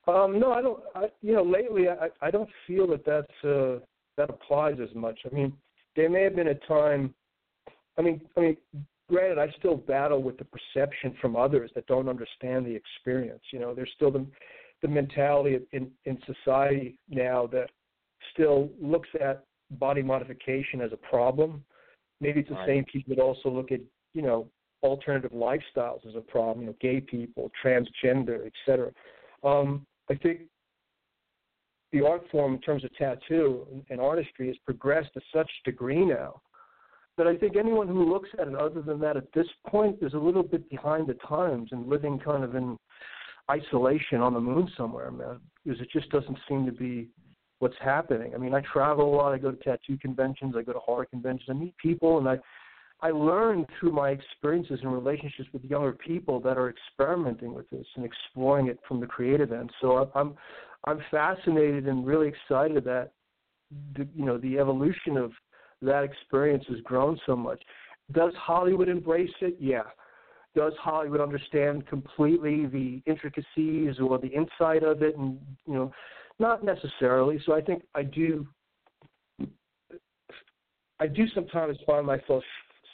Um, 0.08 0.40
no, 0.40 0.52
I 0.52 0.62
don't. 0.62 0.80
I, 0.94 1.06
you 1.20 1.34
know, 1.34 1.44
lately 1.44 1.88
I, 1.88 2.08
I 2.20 2.30
don't 2.30 2.50
feel 2.66 2.88
that 2.88 3.04
that's 3.04 3.44
uh, 3.44 3.78
that 4.16 4.30
applies 4.30 4.76
as 4.82 4.94
much. 4.94 5.18
I 5.30 5.34
mean, 5.34 5.52
there 5.94 6.10
may 6.10 6.22
have 6.22 6.36
been 6.36 6.48
a 6.48 6.54
time. 6.66 7.14
I 7.98 8.02
mean, 8.02 8.20
I 8.36 8.40
mean, 8.40 8.56
granted, 9.08 9.38
I 9.38 9.48
still 9.58 9.76
battle 9.76 10.22
with 10.22 10.38
the 10.38 10.44
perception 10.46 11.14
from 11.20 11.36
others 11.36 11.70
that 11.74 11.86
don't 11.86 12.08
understand 12.08 12.66
the 12.66 12.74
experience. 12.74 13.42
You 13.52 13.60
know, 13.60 13.74
there's 13.74 13.92
still 13.94 14.10
the 14.10 14.26
the 14.82 14.88
mentality 14.88 15.60
in 15.72 15.90
in 16.04 16.18
society 16.26 16.98
now 17.08 17.46
that 17.48 17.70
still 18.32 18.70
looks 18.80 19.08
at 19.20 19.44
body 19.72 20.02
modification 20.02 20.80
as 20.80 20.92
a 20.92 20.96
problem. 20.96 21.64
Maybe 22.20 22.40
it's 22.40 22.48
the 22.48 22.56
Right. 22.56 22.66
same 22.66 22.84
people 22.86 23.14
that 23.14 23.22
also 23.22 23.48
look 23.48 23.70
at 23.70 23.80
you 24.14 24.22
know 24.22 24.48
alternative 24.82 25.30
lifestyles 25.30 26.04
as 26.06 26.16
a 26.16 26.20
problem. 26.20 26.62
You 26.62 26.66
know, 26.70 26.76
gay 26.80 27.00
people, 27.00 27.52
transgender, 27.64 28.44
et 28.46 28.52
cetera. 28.66 28.90
Um, 29.44 29.86
I 30.10 30.14
think 30.14 30.40
the 31.92 32.04
art 32.04 32.22
form 32.30 32.54
in 32.54 32.60
terms 32.60 32.84
of 32.84 32.94
tattoo 32.96 33.66
and, 33.90 34.00
artistry 34.00 34.48
has 34.48 34.56
progressed 34.64 35.10
to 35.14 35.20
such 35.34 35.50
degree 35.64 36.04
now 36.04 36.40
that 37.18 37.26
I 37.26 37.36
think 37.36 37.56
anyone 37.56 37.88
who 37.88 38.10
looks 38.10 38.30
at 38.40 38.48
it 38.48 38.54
other 38.54 38.80
than 38.80 38.98
that 39.00 39.16
at 39.16 39.30
this 39.34 39.46
point 39.66 39.98
is 40.00 40.14
a 40.14 40.18
little 40.18 40.42
bit 40.42 40.68
behind 40.70 41.06
the 41.06 41.14
times 41.14 41.68
and 41.72 41.86
living 41.86 42.18
kind 42.18 42.42
of 42.42 42.54
in 42.54 42.78
isolation 43.50 44.20
on 44.20 44.32
the 44.32 44.40
moon 44.40 44.70
somewhere, 44.76 45.10
man. 45.10 45.38
Because 45.62 45.80
it 45.80 45.88
just 45.92 46.08
doesn't 46.10 46.38
seem 46.48 46.64
to 46.64 46.72
be 46.72 47.08
what's 47.58 47.76
happening. 47.80 48.32
I 48.34 48.38
mean, 48.38 48.54
I 48.54 48.60
travel 48.60 49.14
a 49.14 49.14
lot. 49.14 49.32
I 49.32 49.38
go 49.38 49.50
to 49.50 49.62
tattoo 49.62 49.98
conventions. 49.98 50.54
I 50.56 50.62
go 50.62 50.72
to 50.72 50.78
horror 50.78 51.04
conventions. 51.04 51.48
I 51.50 51.52
meet 51.52 51.76
people, 51.76 52.18
and 52.18 52.28
I 52.28 52.38
I 53.02 53.10
learned 53.10 53.66
through 53.78 53.90
my 53.90 54.10
experiences 54.10 54.78
and 54.82 54.92
relationships 54.92 55.48
with 55.52 55.64
younger 55.64 55.92
people 55.92 56.38
that 56.40 56.56
are 56.56 56.70
experimenting 56.70 57.52
with 57.52 57.68
this 57.70 57.86
and 57.96 58.04
exploring 58.04 58.68
it 58.68 58.78
from 58.86 59.00
the 59.00 59.06
creative 59.06 59.52
end. 59.52 59.70
So 59.80 60.10
I'm 60.14 60.34
I'm 60.84 61.00
fascinated 61.10 61.86
and 61.88 62.06
really 62.06 62.28
excited 62.28 62.84
that 62.84 63.10
the, 63.96 64.06
you 64.14 64.24
know 64.24 64.38
the 64.38 64.58
evolution 64.58 65.16
of 65.16 65.32
that 65.82 66.04
experience 66.04 66.64
has 66.68 66.80
grown 66.80 67.18
so 67.26 67.34
much. 67.34 67.60
Does 68.12 68.32
Hollywood 68.38 68.88
embrace 68.88 69.34
it? 69.40 69.56
Yeah. 69.58 69.82
Does 70.54 70.74
Hollywood 70.80 71.20
understand 71.20 71.86
completely 71.88 72.66
the 72.66 73.02
intricacies 73.06 73.98
or 73.98 74.18
the 74.18 74.28
insight 74.28 74.84
of 74.84 75.02
it? 75.02 75.16
And 75.16 75.40
you 75.66 75.74
know, 75.74 75.92
not 76.38 76.62
necessarily. 76.64 77.40
So 77.44 77.52
I 77.52 77.60
think 77.60 77.82
I 77.96 78.04
do. 78.04 78.46
I 81.00 81.08
do 81.08 81.26
sometimes 81.34 81.78
find 81.84 82.06
myself 82.06 82.44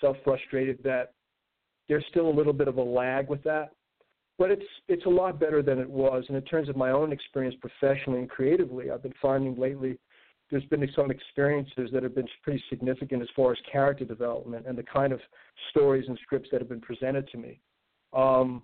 self 0.00 0.16
frustrated 0.24 0.78
that 0.84 1.12
there's 1.88 2.04
still 2.10 2.28
a 2.28 2.30
little 2.30 2.52
bit 2.52 2.68
of 2.68 2.76
a 2.76 2.82
lag 2.82 3.28
with 3.28 3.42
that, 3.44 3.70
but 4.38 4.50
it's 4.50 4.66
it's 4.88 5.06
a 5.06 5.10
lot 5.10 5.40
better 5.40 5.62
than 5.62 5.78
it 5.78 5.88
was. 5.88 6.24
And 6.28 6.36
in 6.36 6.42
terms 6.44 6.68
of 6.68 6.76
my 6.76 6.90
own 6.90 7.12
experience 7.12 7.56
professionally 7.60 8.20
and 8.20 8.30
creatively, 8.30 8.90
I've 8.90 9.02
been 9.02 9.14
finding 9.20 9.56
lately 9.56 9.98
there's 10.50 10.64
been 10.66 10.88
some 10.96 11.10
experiences 11.10 11.90
that 11.92 12.02
have 12.02 12.14
been 12.14 12.28
pretty 12.42 12.62
significant 12.70 13.22
as 13.22 13.28
far 13.36 13.52
as 13.52 13.58
character 13.70 14.04
development 14.04 14.66
and 14.66 14.78
the 14.78 14.82
kind 14.82 15.12
of 15.12 15.20
stories 15.70 16.04
and 16.08 16.18
scripts 16.22 16.48
that 16.50 16.60
have 16.60 16.68
been 16.68 16.80
presented 16.80 17.28
to 17.28 17.38
me. 17.38 17.60
Um, 18.14 18.62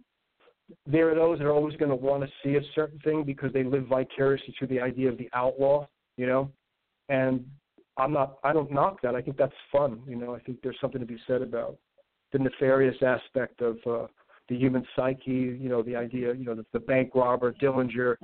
there 0.87 1.11
are 1.11 1.15
those 1.15 1.39
that 1.39 1.45
are 1.45 1.53
always 1.53 1.77
going 1.77 1.91
to 1.91 1.97
want 1.97 2.23
to 2.23 2.29
see 2.43 2.57
a 2.57 2.63
certain 2.75 2.99
thing 3.01 3.23
because 3.23 3.53
they 3.53 3.65
live 3.65 3.87
vicariously 3.87 4.55
through 4.59 4.69
the 4.69 4.81
idea 4.81 5.11
of 5.11 5.19
the 5.19 5.29
outlaw, 5.35 5.87
you 6.17 6.27
know. 6.27 6.51
And 7.11 7.45
I'm 7.97 8.13
not. 8.13 8.39
I 8.43 8.53
don't 8.53 8.73
knock 8.73 9.01
that. 9.03 9.15
I 9.15 9.23
think 9.23 9.37
that's 9.37 9.53
fun. 9.71 10.03
You 10.07 10.17
know. 10.17 10.35
I 10.35 10.41
think 10.41 10.59
there's 10.63 10.79
something 10.81 11.01
to 11.01 11.07
be 11.07 11.19
said 11.27 11.43
about 11.43 11.77
the 12.33 12.39
nefarious 12.39 12.97
aspect 13.03 13.61
of 13.61 13.77
uh, 13.87 14.07
the 14.49 14.57
human 14.57 14.87
psyche. 14.97 15.31
You 15.61 15.69
know, 15.69 15.83
the 15.83 15.97
idea. 15.97 16.35
You 16.35 16.45
know, 16.45 16.55
the, 16.55 16.67
the 16.73 16.81
bank 16.81 17.11
robber, 17.15 17.53
Dillinger. 17.53 18.17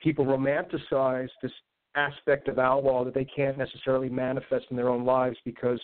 People 0.00 0.24
romanticize 0.24 1.28
this 1.42 1.52
aspect 1.94 2.48
of 2.48 2.58
outlaw 2.58 3.04
that 3.04 3.14
they 3.14 3.24
can't 3.24 3.58
necessarily 3.58 4.08
manifest 4.08 4.66
in 4.70 4.76
their 4.76 4.88
own 4.88 5.04
lives 5.04 5.36
because 5.44 5.80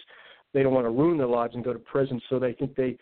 they 0.55 0.63
don't 0.63 0.73
want 0.73 0.87
to 0.87 0.91
ruin 0.91 1.19
their 1.19 1.27
lives 1.27 1.55
and 1.55 1.65
go 1.65 1.73
to 1.73 1.79
prison. 1.79 2.21
So 2.29 2.39
they 2.39 2.55
think 2.55 2.75
they 2.75 2.97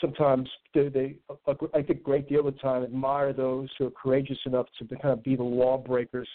sometimes 0.00 0.48
they, 0.74 0.88
they 0.88 1.16
I 1.46 1.82
think 1.82 2.00
a 2.00 2.02
great 2.02 2.28
deal 2.28 2.46
of 2.46 2.54
the 2.54 2.60
time 2.60 2.82
admire 2.82 3.32
those 3.32 3.68
who 3.78 3.86
are 3.86 3.90
courageous 3.90 4.38
enough 4.46 4.66
to 4.78 4.86
kind 4.96 5.12
of 5.12 5.22
be 5.22 5.36
the 5.36 5.42
lawbreakers 5.42 6.28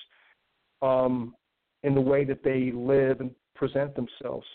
um, 0.82 1.34
in 1.83 1.95
the 1.95 2.01
way 2.01 2.25
that 2.25 2.43
they 2.43 2.71
live 2.74 3.21
and 3.21 3.31
present 3.55 3.95
themselves. 3.95 4.45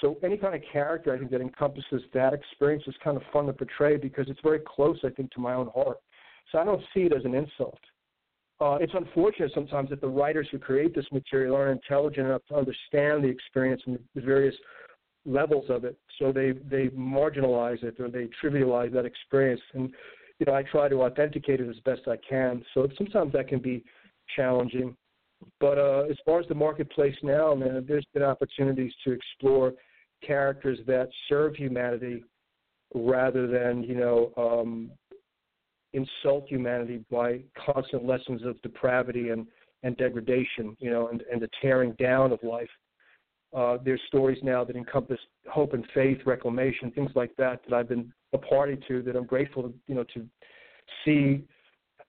So 0.00 0.16
any 0.22 0.36
kind 0.36 0.54
of 0.54 0.60
character 0.72 1.14
I 1.14 1.18
think 1.18 1.30
that 1.30 1.40
encompasses 1.40 2.02
that 2.12 2.32
experience 2.32 2.84
is 2.86 2.94
kind 3.02 3.16
of 3.16 3.22
fun 3.32 3.46
to 3.46 3.52
portray 3.52 3.96
because 3.96 4.26
it's 4.28 4.40
very 4.42 4.60
close 4.66 4.98
I 5.04 5.10
think 5.10 5.30
to 5.32 5.40
my 5.40 5.54
own 5.54 5.70
heart. 5.74 5.98
So 6.50 6.58
I 6.58 6.64
don't 6.64 6.82
see 6.92 7.00
it 7.02 7.12
as 7.12 7.24
an 7.24 7.34
insult. 7.34 7.78
Uh, 8.60 8.78
it's 8.80 8.92
unfortunate 8.94 9.50
sometimes 9.54 9.90
that 9.90 10.00
the 10.00 10.08
writers 10.08 10.48
who 10.50 10.58
create 10.58 10.94
this 10.94 11.06
material 11.10 11.56
aren't 11.56 11.82
intelligent 11.82 12.26
enough 12.26 12.42
to 12.48 12.54
understand 12.54 13.24
the 13.24 13.28
experience 13.28 13.82
and 13.86 13.98
the 14.14 14.20
various 14.20 14.54
levels 15.26 15.64
of 15.68 15.84
it. 15.84 15.98
So 16.18 16.32
they 16.32 16.52
they 16.52 16.88
marginalize 16.88 17.82
it 17.82 17.98
or 17.98 18.08
they 18.08 18.28
trivialize 18.42 18.92
that 18.92 19.04
experience. 19.04 19.60
And 19.74 19.92
you 20.38 20.46
know, 20.46 20.54
I 20.54 20.62
try 20.62 20.88
to 20.88 21.02
authenticate 21.02 21.60
it 21.60 21.68
as 21.68 21.78
best 21.80 22.02
I 22.06 22.16
can. 22.16 22.64
So 22.74 22.88
sometimes 22.96 23.32
that 23.32 23.48
can 23.48 23.60
be 23.60 23.84
challenging. 24.36 24.96
But 25.60 25.78
uh, 25.78 26.04
as 26.10 26.16
far 26.24 26.40
as 26.40 26.46
the 26.48 26.54
marketplace 26.54 27.16
now, 27.22 27.54
man, 27.54 27.84
there's 27.86 28.06
been 28.12 28.22
opportunities 28.22 28.92
to 29.04 29.12
explore 29.12 29.72
characters 30.24 30.78
that 30.86 31.08
serve 31.28 31.54
humanity 31.54 32.24
rather 32.94 33.46
than, 33.46 33.82
you 33.82 33.94
know, 33.94 34.32
um, 34.36 34.90
insult 35.92 36.48
humanity 36.48 37.04
by 37.10 37.40
constant 37.72 38.04
lessons 38.04 38.42
of 38.44 38.60
depravity 38.62 39.30
and, 39.30 39.46
and 39.82 39.96
degradation, 39.96 40.76
you 40.80 40.90
know, 40.90 41.08
and, 41.08 41.22
and 41.30 41.40
the 41.40 41.48
tearing 41.60 41.92
down 41.92 42.32
of 42.32 42.42
life. 42.42 42.68
Uh, 43.54 43.78
there's 43.84 44.00
stories 44.08 44.38
now 44.42 44.64
that 44.64 44.74
encompass 44.74 45.18
hope 45.48 45.74
and 45.74 45.86
faith, 45.94 46.18
reclamation, 46.26 46.90
things 46.90 47.10
like 47.14 47.30
that 47.38 47.60
that 47.68 47.74
I've 47.74 47.88
been 47.88 48.12
a 48.32 48.38
party 48.38 48.76
to 48.88 49.02
that 49.02 49.14
I'm 49.14 49.26
grateful, 49.26 49.62
to, 49.62 49.74
you 49.86 49.94
know, 49.94 50.04
to 50.14 50.26
see 51.04 51.44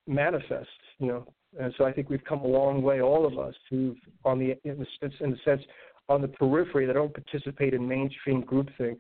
manifest, 0.08 0.68
you 0.98 1.08
know. 1.08 1.28
And 1.60 1.74
so 1.78 1.86
I 1.86 1.92
think 1.92 2.10
we've 2.10 2.24
come 2.24 2.40
a 2.40 2.48
long 2.48 2.82
way, 2.82 3.02
all 3.02 3.26
of 3.26 3.40
us, 3.40 3.56
who 3.70 3.96
on 4.24 4.40
the 4.40 4.58
in 4.64 4.80
the 4.80 4.88
sense, 5.00 5.14
in 5.22 5.32
the 5.32 5.38
sense 5.46 5.62
on 6.10 6.22
the 6.22 6.28
periphery 6.28 6.86
that 6.86 6.94
don't 6.94 7.14
participate 7.14 7.74
in 7.74 7.88
mainstream 7.88 8.44
groupthink. 8.44 8.98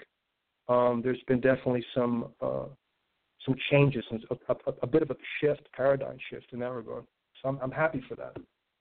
Um, 0.67 1.01
there's 1.03 1.21
been 1.27 1.41
definitely 1.41 1.85
some 1.93 2.29
uh, 2.41 2.65
some 3.45 3.55
changes, 3.71 4.03
a, 4.31 4.53
a, 4.53 4.73
a 4.81 4.87
bit 4.87 5.03
of 5.03 5.11
a 5.11 5.15
shift, 5.39 5.67
paradigm 5.75 6.17
shift 6.29 6.47
in 6.53 6.59
that 6.59 6.71
regard. 6.71 7.03
So 7.41 7.49
I'm, 7.49 7.59
I'm 7.61 7.71
happy 7.71 8.03
for 8.09 8.15
that. 8.15 8.35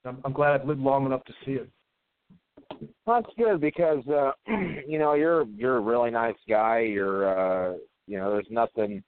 I'm, 0.06 0.18
I'm 0.24 0.32
glad 0.32 0.58
I've 0.58 0.66
lived 0.66 0.80
long 0.80 1.04
enough 1.04 1.24
to 1.24 1.32
see 1.44 1.52
it. 1.52 1.68
That's 3.06 3.26
good 3.36 3.60
because 3.60 4.06
uh 4.08 4.32
you 4.86 4.98
know 4.98 5.14
you're 5.14 5.44
you're 5.56 5.76
a 5.76 5.80
really 5.80 6.10
nice 6.10 6.36
guy. 6.48 6.80
You're 6.80 7.72
uh 7.72 7.76
you 8.06 8.18
know 8.18 8.30
there's 8.32 8.46
nothing 8.50 9.02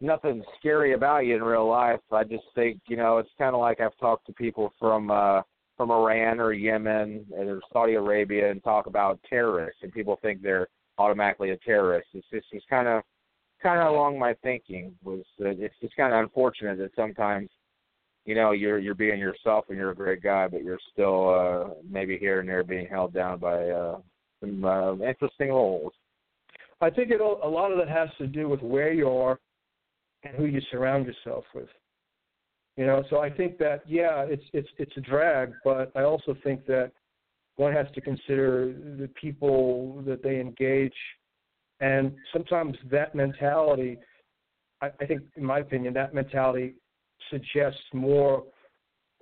nothing 0.00 0.42
scary 0.58 0.92
about 0.92 1.26
you 1.26 1.36
in 1.36 1.42
real 1.42 1.68
life. 1.68 2.00
I 2.12 2.24
just 2.24 2.44
think 2.54 2.80
you 2.88 2.96
know 2.96 3.18
it's 3.18 3.30
kind 3.38 3.54
of 3.54 3.60
like 3.60 3.80
I've 3.80 3.96
talked 3.98 4.26
to 4.26 4.32
people 4.32 4.72
from 4.78 5.10
uh 5.10 5.42
from 5.76 5.90
Iran 5.90 6.40
or 6.40 6.52
Yemen 6.52 7.26
or 7.36 7.60
Saudi 7.72 7.94
Arabia 7.94 8.50
and 8.50 8.62
talk 8.64 8.86
about 8.86 9.20
terrorists, 9.28 9.80
and 9.82 9.92
people 9.92 10.18
think 10.22 10.42
they're 10.42 10.68
automatically 10.98 11.50
a 11.50 11.56
terrorist. 11.58 12.08
It's 12.14 12.26
just 12.32 12.46
it's 12.52 12.64
kind 12.68 12.88
of 12.88 13.02
kind 13.62 13.80
of 13.80 13.88
along 13.88 14.18
my 14.18 14.34
thinking 14.42 14.94
was 15.02 15.24
uh, 15.40 15.48
it's 15.48 15.74
just 15.80 15.96
kind 15.96 16.12
of 16.12 16.20
unfortunate 16.20 16.78
that 16.78 16.90
sometimes 16.94 17.48
you 18.24 18.34
know 18.34 18.52
you're 18.52 18.78
you're 18.78 18.94
being 18.94 19.18
yourself 19.18 19.66
and 19.68 19.78
you're 19.78 19.90
a 19.90 19.96
great 19.96 20.22
guy, 20.22 20.48
but 20.48 20.62
you're 20.62 20.78
still 20.92 21.34
uh, 21.34 21.74
maybe 21.88 22.18
here 22.18 22.40
and 22.40 22.48
there 22.48 22.64
being 22.64 22.86
held 22.86 23.12
down 23.12 23.38
by 23.38 23.68
uh, 23.68 23.98
some 24.40 24.64
uh, 24.64 24.92
interesting 24.96 25.48
roles. 25.48 25.92
I 26.80 26.90
think 26.90 27.10
it 27.10 27.20
a 27.22 27.48
lot 27.48 27.72
of 27.72 27.78
that 27.78 27.88
has 27.88 28.10
to 28.18 28.26
do 28.26 28.48
with 28.48 28.60
where 28.60 28.92
you 28.92 29.08
are 29.08 29.38
and 30.26 30.36
who 30.36 30.46
you 30.46 30.60
surround 30.70 31.06
yourself 31.06 31.44
with. 31.54 31.68
You 32.76 32.86
know, 32.86 33.02
so 33.08 33.20
I 33.20 33.30
think 33.30 33.58
that 33.58 33.82
yeah, 33.86 34.24
it's 34.28 34.44
it's 34.52 34.68
it's 34.76 34.92
a 34.96 35.00
drag, 35.00 35.52
but 35.64 35.90
I 35.96 36.02
also 36.02 36.36
think 36.44 36.66
that 36.66 36.92
one 37.56 37.72
has 37.72 37.86
to 37.94 38.00
consider 38.02 38.74
the 38.98 39.08
people 39.18 40.02
that 40.06 40.22
they 40.22 40.40
engage, 40.40 40.94
and 41.80 42.12
sometimes 42.32 42.76
that 42.90 43.14
mentality. 43.14 43.98
I, 44.82 44.90
I 45.00 45.06
think, 45.06 45.22
in 45.36 45.44
my 45.44 45.60
opinion, 45.60 45.94
that 45.94 46.12
mentality 46.12 46.74
suggests 47.30 47.80
more 47.94 48.44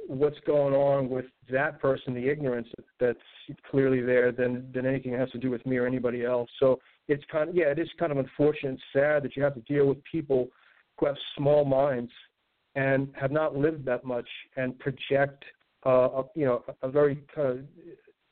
what's 0.09 0.39
going 0.47 0.75
on 0.75 1.09
with 1.09 1.27
that 1.51 1.81
person, 1.81 2.13
the 2.13 2.29
ignorance 2.29 2.67
that's 2.99 3.19
clearly 3.71 4.01
there, 4.01 4.33
than 4.33 4.69
than 4.75 4.85
anything 4.85 5.13
that 5.13 5.21
has 5.21 5.31
to 5.31 5.39
do 5.39 5.51
with 5.51 5.65
me 5.65 5.77
or 5.77 5.87
anybody 5.87 6.25
else. 6.25 6.51
So 6.59 6.81
it's 7.07 7.23
kind 7.31 7.51
of 7.51 7.55
yeah, 7.55 7.67
it 7.67 7.79
is 7.79 7.89
kind 8.01 8.11
of 8.11 8.19
unfortunate, 8.19 8.81
sad 8.93 9.23
that 9.23 9.37
you 9.37 9.45
have 9.45 9.55
to 9.55 9.61
deal 9.61 9.87
with 9.87 9.99
people 10.11 10.49
who 10.99 11.07
have 11.07 11.17
small 11.37 11.65
minds 11.65 12.11
and 12.75 13.09
have 13.15 13.31
not 13.31 13.57
lived 13.57 13.85
that 13.85 14.05
much 14.05 14.29
and 14.57 14.79
project 14.79 15.45
uh, 15.87 15.91
a, 15.91 16.25
you 16.35 16.45
know 16.45 16.65
a 16.83 16.89
very 16.89 17.23
of 17.37 17.61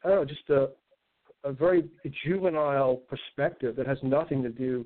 I 0.05 0.09
don't 0.09 0.17
know 0.17 0.25
just 0.25 0.49
a 0.51 0.69
a 1.45 1.53
very 1.53 1.89
juvenile 2.25 2.97
perspective 2.97 3.75
that 3.77 3.87
has 3.87 3.99
nothing 4.03 4.43
to 4.43 4.49
do 4.49 4.85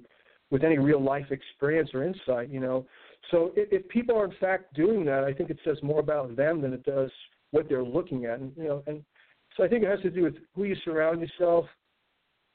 with 0.50 0.64
any 0.64 0.78
real 0.78 1.02
life 1.02 1.26
experience 1.30 1.90
or 1.92 2.04
insight. 2.04 2.48
You 2.48 2.60
know, 2.60 2.86
so 3.30 3.52
if, 3.56 3.72
if 3.72 3.88
people 3.88 4.16
are 4.16 4.24
in 4.24 4.34
fact 4.40 4.74
doing 4.74 5.04
that, 5.06 5.24
I 5.24 5.32
think 5.32 5.50
it 5.50 5.58
says 5.64 5.76
more 5.82 6.00
about 6.00 6.34
them 6.36 6.60
than 6.60 6.72
it 6.72 6.84
does 6.84 7.10
what 7.50 7.68
they're 7.68 7.84
looking 7.84 8.24
at. 8.24 8.40
And 8.40 8.52
you 8.56 8.64
know, 8.64 8.82
and 8.86 9.04
so 9.56 9.64
I 9.64 9.68
think 9.68 9.82
it 9.84 9.90
has 9.90 10.00
to 10.00 10.10
do 10.10 10.22
with 10.22 10.36
who 10.54 10.64
you 10.64 10.76
surround 10.84 11.20
yourself, 11.20 11.66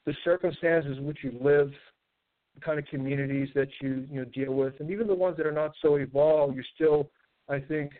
the 0.06 0.14
circumstances 0.24 0.98
in 0.98 1.04
which 1.04 1.18
you 1.22 1.36
live, 1.40 1.70
kind 2.60 2.78
of 2.78 2.86
communities 2.86 3.48
that 3.54 3.68
you 3.80 4.06
you 4.10 4.20
know 4.20 4.24
deal 4.26 4.52
with, 4.54 4.74
and 4.80 4.90
even 4.90 5.06
the 5.06 5.14
ones 5.14 5.36
that 5.36 5.46
are 5.46 5.52
not 5.52 5.72
so 5.80 5.96
evolved, 5.96 6.54
you're 6.54 6.64
still, 6.74 7.10
I 7.48 7.58
think, 7.58 7.92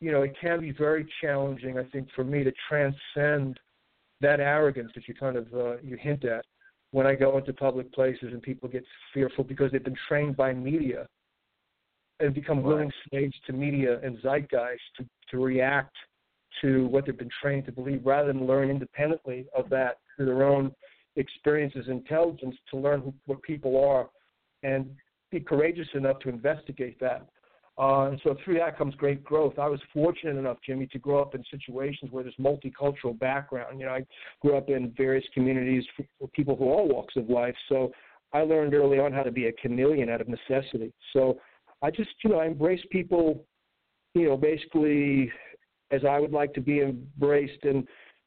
you 0.00 0.10
know, 0.12 0.22
it 0.22 0.34
can 0.40 0.60
be 0.60 0.72
very 0.72 1.06
challenging. 1.20 1.78
I 1.78 1.84
think 1.84 2.08
for 2.14 2.24
me 2.24 2.44
to 2.44 2.52
transcend 2.68 3.58
that 4.20 4.40
arrogance 4.40 4.92
that 4.94 5.06
you 5.06 5.14
kind 5.14 5.36
of 5.36 5.46
uh, 5.52 5.76
you 5.82 5.96
hint 5.96 6.24
at 6.24 6.44
when 6.92 7.06
I 7.06 7.14
go 7.14 7.36
into 7.38 7.52
public 7.52 7.92
places 7.92 8.28
and 8.32 8.40
people 8.40 8.68
get 8.68 8.84
fearful 9.12 9.44
because 9.44 9.72
they've 9.72 9.82
been 9.82 9.96
trained 10.08 10.36
by 10.36 10.52
media 10.52 11.06
and 12.20 12.34
become 12.34 12.62
willing 12.62 12.92
slaves 13.10 13.34
to 13.46 13.52
media 13.52 13.98
and 14.02 14.18
zeitgeist 14.22 14.80
to, 14.98 15.04
to 15.30 15.42
react 15.42 15.96
to 16.60 16.86
what 16.88 17.06
they've 17.06 17.18
been 17.18 17.30
trained 17.40 17.64
to 17.64 17.72
believe 17.72 18.02
rather 18.04 18.32
than 18.32 18.46
learn 18.46 18.70
independently 18.70 19.46
of 19.56 19.68
that 19.70 19.98
through 20.16 20.26
their 20.26 20.44
own 20.44 20.70
experiences, 21.16 21.86
intelligence 21.88 22.56
to 22.70 22.76
learn 22.76 23.00
who, 23.00 23.14
what 23.26 23.42
people 23.42 23.82
are 23.84 24.08
and 24.62 24.90
be 25.30 25.40
courageous 25.40 25.88
enough 25.94 26.18
to 26.20 26.28
investigate 26.28 26.98
that. 27.00 27.26
Uh, 27.78 28.10
and 28.10 28.20
so 28.22 28.36
through 28.44 28.58
that 28.58 28.76
comes 28.76 28.94
great 28.96 29.24
growth. 29.24 29.58
I 29.58 29.66
was 29.66 29.80
fortunate 29.94 30.36
enough, 30.36 30.58
Jimmy, 30.64 30.86
to 30.88 30.98
grow 30.98 31.22
up 31.22 31.34
in 31.34 31.42
situations 31.50 32.10
where 32.10 32.22
there's 32.22 32.36
multicultural 32.38 33.18
background. 33.18 33.80
You 33.80 33.86
know, 33.86 33.92
I 33.92 34.04
grew 34.42 34.56
up 34.56 34.68
in 34.68 34.92
various 34.96 35.24
communities 35.32 35.84
for 35.96 36.28
people 36.28 36.54
who 36.54 36.64
all 36.64 36.86
walks 36.86 37.16
of 37.16 37.30
life. 37.30 37.54
So 37.68 37.90
I 38.34 38.42
learned 38.42 38.74
early 38.74 38.98
on 38.98 39.12
how 39.12 39.22
to 39.22 39.30
be 39.30 39.46
a 39.46 39.52
chameleon 39.52 40.10
out 40.10 40.20
of 40.20 40.28
necessity. 40.28 40.92
So 41.14 41.38
I 41.80 41.90
just, 41.90 42.10
you 42.22 42.30
know, 42.30 42.40
I 42.40 42.46
embrace 42.46 42.82
people, 42.90 43.44
you 44.14 44.28
know, 44.28 44.36
basically 44.36 45.32
as 45.90 46.04
I 46.04 46.18
would 46.18 46.32
like 46.32 46.52
to 46.54 46.60
be 46.60 46.80
embraced 46.80 47.64
and 47.64 47.86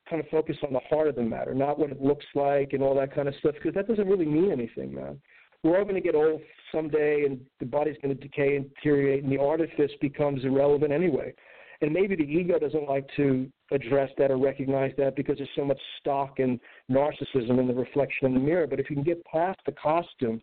kind 0.09 0.21
of 0.21 0.29
focus 0.29 0.57
on 0.65 0.73
the 0.73 0.79
heart 0.89 1.07
of 1.07 1.15
the 1.15 1.23
matter, 1.23 1.53
not 1.53 1.79
what 1.79 1.91
it 1.91 2.01
looks 2.01 2.25
like 2.35 2.73
and 2.73 2.83
all 2.83 2.95
that 2.95 3.13
kind 3.13 3.27
of 3.27 3.35
stuff, 3.39 3.55
because 3.55 3.73
that 3.73 3.87
doesn't 3.87 4.07
really 4.07 4.25
mean 4.25 4.51
anything, 4.51 4.93
man 4.93 5.19
we're 5.65 5.79
all 5.79 5.83
going 5.83 5.95
to 5.95 6.01
get 6.01 6.13
old 6.13 6.41
someday 6.71 7.23
and 7.25 7.39
the 7.59 7.65
body's 7.65 7.97
going 8.01 8.15
to 8.15 8.21
decay 8.21 8.55
and 8.55 8.69
deteriorate 8.75 9.23
and 9.23 9.31
the 9.31 9.41
artifice 9.41 9.91
becomes 9.99 10.45
irrelevant 10.45 10.91
anyway. 10.91 11.33
And 11.81 11.91
maybe 11.91 12.15
the 12.15 12.23
ego 12.23 12.59
doesn't 12.59 12.87
like 12.87 13.09
to 13.17 13.49
address 13.71 14.11
that 14.19 14.31
or 14.31 14.37
recognize 14.37 14.93
that 14.97 15.15
because 15.15 15.37
there's 15.37 15.49
so 15.55 15.65
much 15.65 15.79
stock 15.99 16.37
and 16.37 16.59
narcissism 16.89 17.59
in 17.59 17.67
the 17.67 17.73
reflection 17.73 18.27
in 18.27 18.33
the 18.35 18.39
mirror. 18.39 18.67
But 18.67 18.79
if 18.79 18.89
you 18.89 18.95
can 18.95 19.03
get 19.03 19.25
past 19.25 19.59
the 19.65 19.73
costume, 19.73 20.39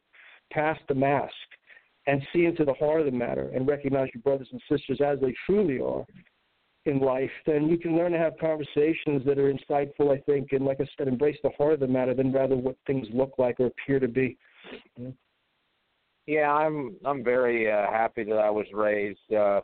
past 0.53 0.81
the 0.89 0.95
mask, 0.95 1.33
and 2.09 2.21
see 2.33 2.45
into 2.45 2.65
the 2.65 2.75
heart 2.75 3.01
of 3.01 3.07
the 3.07 3.17
matter 3.17 3.51
and 3.55 3.67
recognize 3.67 4.09
your 4.13 4.23
brothers 4.23 4.49
and 4.51 4.61
sisters 4.69 5.01
as 5.01 5.21
they 5.21 5.33
truly 5.47 5.81
are 5.81 6.05
in 6.85 6.99
life, 7.01 7.31
then 7.47 7.69
you 7.69 7.79
can 7.79 7.97
learn 7.97 8.13
to 8.13 8.19
have 8.19 8.37
conversations 8.39 9.23
that 9.25 9.39
are 9.39 9.53
insightful, 9.53 10.11
I 10.11 10.21
think, 10.23 10.49
and 10.53 10.65
like 10.65 10.81
I 10.81 10.87
said, 10.97 11.09
embrace 11.09 11.39
the 11.43 11.51
heart 11.57 11.75
of 11.75 11.81
the 11.81 11.87
matter 11.87 12.15
than 12.15 12.33
rather 12.33 12.57
what 12.57 12.77
things 12.87 13.07
look 13.13 13.35
like 13.39 13.61
or 13.61 13.67
appear 13.67 14.01
to 14.01 14.09
be. 14.09 14.37
Yeah, 16.27 16.53
I'm 16.53 16.97
I'm 17.05 17.25
very 17.25 17.71
uh, 17.71 17.91
happy 17.91 18.25
that 18.25 18.39
I 18.39 18.51
was 18.51 18.67
raised 18.73 19.33
uh, 19.33 19.61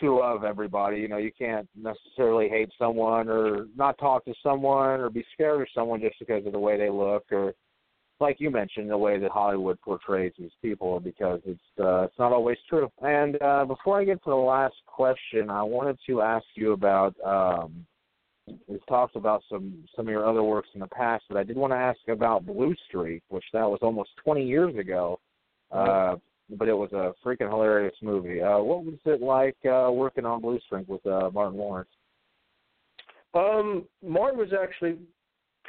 to 0.00 0.18
love 0.18 0.44
everybody. 0.44 0.98
You 0.98 1.08
know, 1.08 1.18
you 1.18 1.32
can't 1.36 1.68
necessarily 1.76 2.48
hate 2.48 2.70
someone 2.78 3.28
or 3.28 3.66
not 3.76 3.98
talk 3.98 4.24
to 4.24 4.34
someone 4.42 5.00
or 5.00 5.10
be 5.10 5.24
scared 5.32 5.60
of 5.60 5.68
someone 5.74 6.00
just 6.00 6.18
because 6.18 6.46
of 6.46 6.52
the 6.52 6.58
way 6.58 6.76
they 6.76 6.90
look 6.90 7.24
or 7.30 7.54
like 8.22 8.40
you 8.40 8.50
mentioned, 8.50 8.88
the 8.88 8.96
way 8.96 9.18
that 9.18 9.30
Hollywood 9.30 9.78
portrays 9.82 10.32
these 10.38 10.52
people 10.62 11.00
because 11.00 11.40
it's 11.44 11.60
uh, 11.78 12.04
it's 12.04 12.18
not 12.18 12.32
always 12.32 12.56
true. 12.68 12.90
And 13.02 13.40
uh, 13.42 13.64
before 13.66 14.00
I 14.00 14.04
get 14.04 14.22
to 14.24 14.30
the 14.30 14.36
last 14.36 14.76
question, 14.86 15.50
I 15.50 15.62
wanted 15.62 15.98
to 16.06 16.22
ask 16.22 16.46
you 16.54 16.72
about 16.72 17.14
um, 17.26 17.84
we've 18.66 18.86
talked 18.86 19.16
about 19.16 19.42
some 19.50 19.84
some 19.94 20.06
of 20.06 20.10
your 20.10 20.26
other 20.26 20.42
works 20.42 20.68
in 20.74 20.80
the 20.80 20.86
past, 20.86 21.24
but 21.28 21.36
I 21.36 21.42
did 21.42 21.56
want 21.56 21.72
to 21.72 21.76
ask 21.76 21.98
about 22.08 22.46
Blue 22.46 22.74
Streak, 22.88 23.22
which 23.28 23.44
that 23.52 23.68
was 23.68 23.80
almost 23.82 24.10
20 24.24 24.46
years 24.46 24.74
ago. 24.76 25.18
Uh, 25.70 26.16
but 26.58 26.68
it 26.68 26.76
was 26.76 26.92
a 26.92 27.14
freaking 27.24 27.48
hilarious 27.48 27.94
movie. 28.02 28.42
Uh, 28.42 28.58
what 28.58 28.84
was 28.84 28.98
it 29.06 29.22
like 29.22 29.56
uh, 29.64 29.90
working 29.90 30.26
on 30.26 30.40
Blue 30.40 30.60
Streak 30.66 30.86
with 30.88 31.04
uh, 31.06 31.30
Martin 31.32 31.58
Lawrence? 31.58 31.88
Um, 33.34 33.86
Martin 34.06 34.38
was 34.38 34.50
actually 34.52 34.98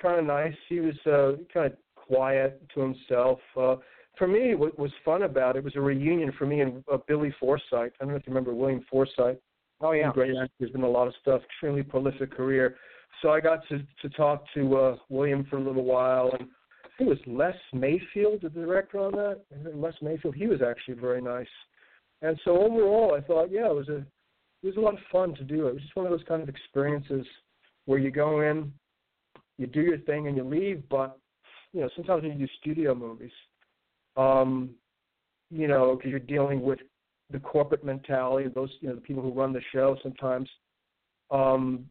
kind 0.02 0.20
of 0.20 0.26
nice. 0.26 0.56
He 0.68 0.82
was 0.82 0.96
uh, 1.06 1.42
kind 1.54 1.68
of 1.72 1.78
quiet 2.08 2.62
to 2.74 2.82
himself. 2.82 3.40
Uh, 3.58 3.76
for 4.18 4.28
me, 4.28 4.56
what 4.56 4.78
was 4.78 4.92
fun 5.04 5.24
about 5.24 5.56
it 5.56 5.64
was 5.64 5.76
a 5.76 5.82
reunion 5.82 6.32
for 6.38 6.46
me 6.46 6.62
and 6.62 6.84
uh, 6.92 6.98
Billy 7.08 7.34
Forsythe. 7.40 7.92
I 8.00 8.04
don't 8.04 8.10
know 8.10 8.16
if 8.16 8.28
you 8.28 8.34
remember 8.34 8.54
William 8.54 8.86
Forsythe. 8.90 9.38
Oh 9.82 9.92
yeah, 9.92 10.12
great 10.12 10.36
actor. 10.36 10.54
There's 10.60 10.72
been 10.72 10.84
a 10.84 10.90
lot 10.90 11.08
of 11.08 11.14
stuff. 11.22 11.42
Extremely 11.44 11.84
prolific 11.84 12.32
career. 12.32 12.78
So 13.22 13.30
I 13.30 13.40
got 13.40 13.68
to 13.70 13.80
to 14.02 14.10
talk 14.16 14.46
to 14.54 14.78
uh, 14.78 14.96
William 15.10 15.46
for 15.50 15.58
a 15.58 15.62
little 15.62 15.84
while, 15.84 16.32
and 16.40 16.48
I 16.86 16.88
think 16.98 17.10
it 17.10 17.18
was 17.18 17.20
Les 17.28 17.56
Mayfield, 17.74 18.42
the 18.42 18.50
director 18.50 19.00
on 19.00 19.12
that. 19.14 19.42
Les 19.74 19.94
Mayfield. 20.02 20.36
He 20.36 20.48
was 20.48 20.62
actually 20.62 20.96
very 20.96 21.22
nice. 21.22 21.48
And 22.22 22.40
so 22.46 22.52
overall, 22.52 23.16
I 23.16 23.22
thought, 23.22 23.52
yeah, 23.52 23.70
it 23.70 23.76
was 23.76 23.90
a 23.90 23.98
it 23.98 24.68
was 24.68 24.78
a 24.78 24.80
lot 24.80 24.94
of 24.94 25.00
fun 25.12 25.36
to 25.36 25.44
do. 25.44 25.68
It 25.68 25.74
was 25.74 25.84
just 25.84 25.96
one 25.96 26.06
of 26.06 26.12
those 26.12 26.28
kind 26.28 26.42
of 26.42 26.50
experiences 26.50 27.26
where 27.86 28.00
you 28.00 28.12
go 28.12 28.42
in, 28.42 28.72
you 29.58 29.68
do 29.68 29.82
your 29.82 29.98
thing, 30.00 30.28
and 30.28 30.38
you 30.38 30.44
leave. 30.44 30.84
But 30.90 31.18
you 31.74 31.82
know, 31.82 31.90
sometimes 31.96 32.24
when 32.24 32.34
you 32.34 32.48
do 32.48 32.54
studio 32.62 32.94
movies, 32.96 33.32
um, 34.16 34.70
you 35.50 35.68
know, 35.68 35.96
because 35.96 36.12
you're 36.12 36.20
dealing 36.20 36.62
with 36.62 36.80
the 37.32 37.40
corporate 37.40 37.84
mentality, 37.84 38.46
of 38.46 38.54
those 38.54 38.70
you 38.80 38.90
know, 38.90 38.96
the 38.96 39.02
people 39.02 39.24
who 39.24 39.32
run 39.32 39.52
the 39.52 39.62
show. 39.72 39.98
Sometimes, 40.04 40.50
um, 41.32 41.86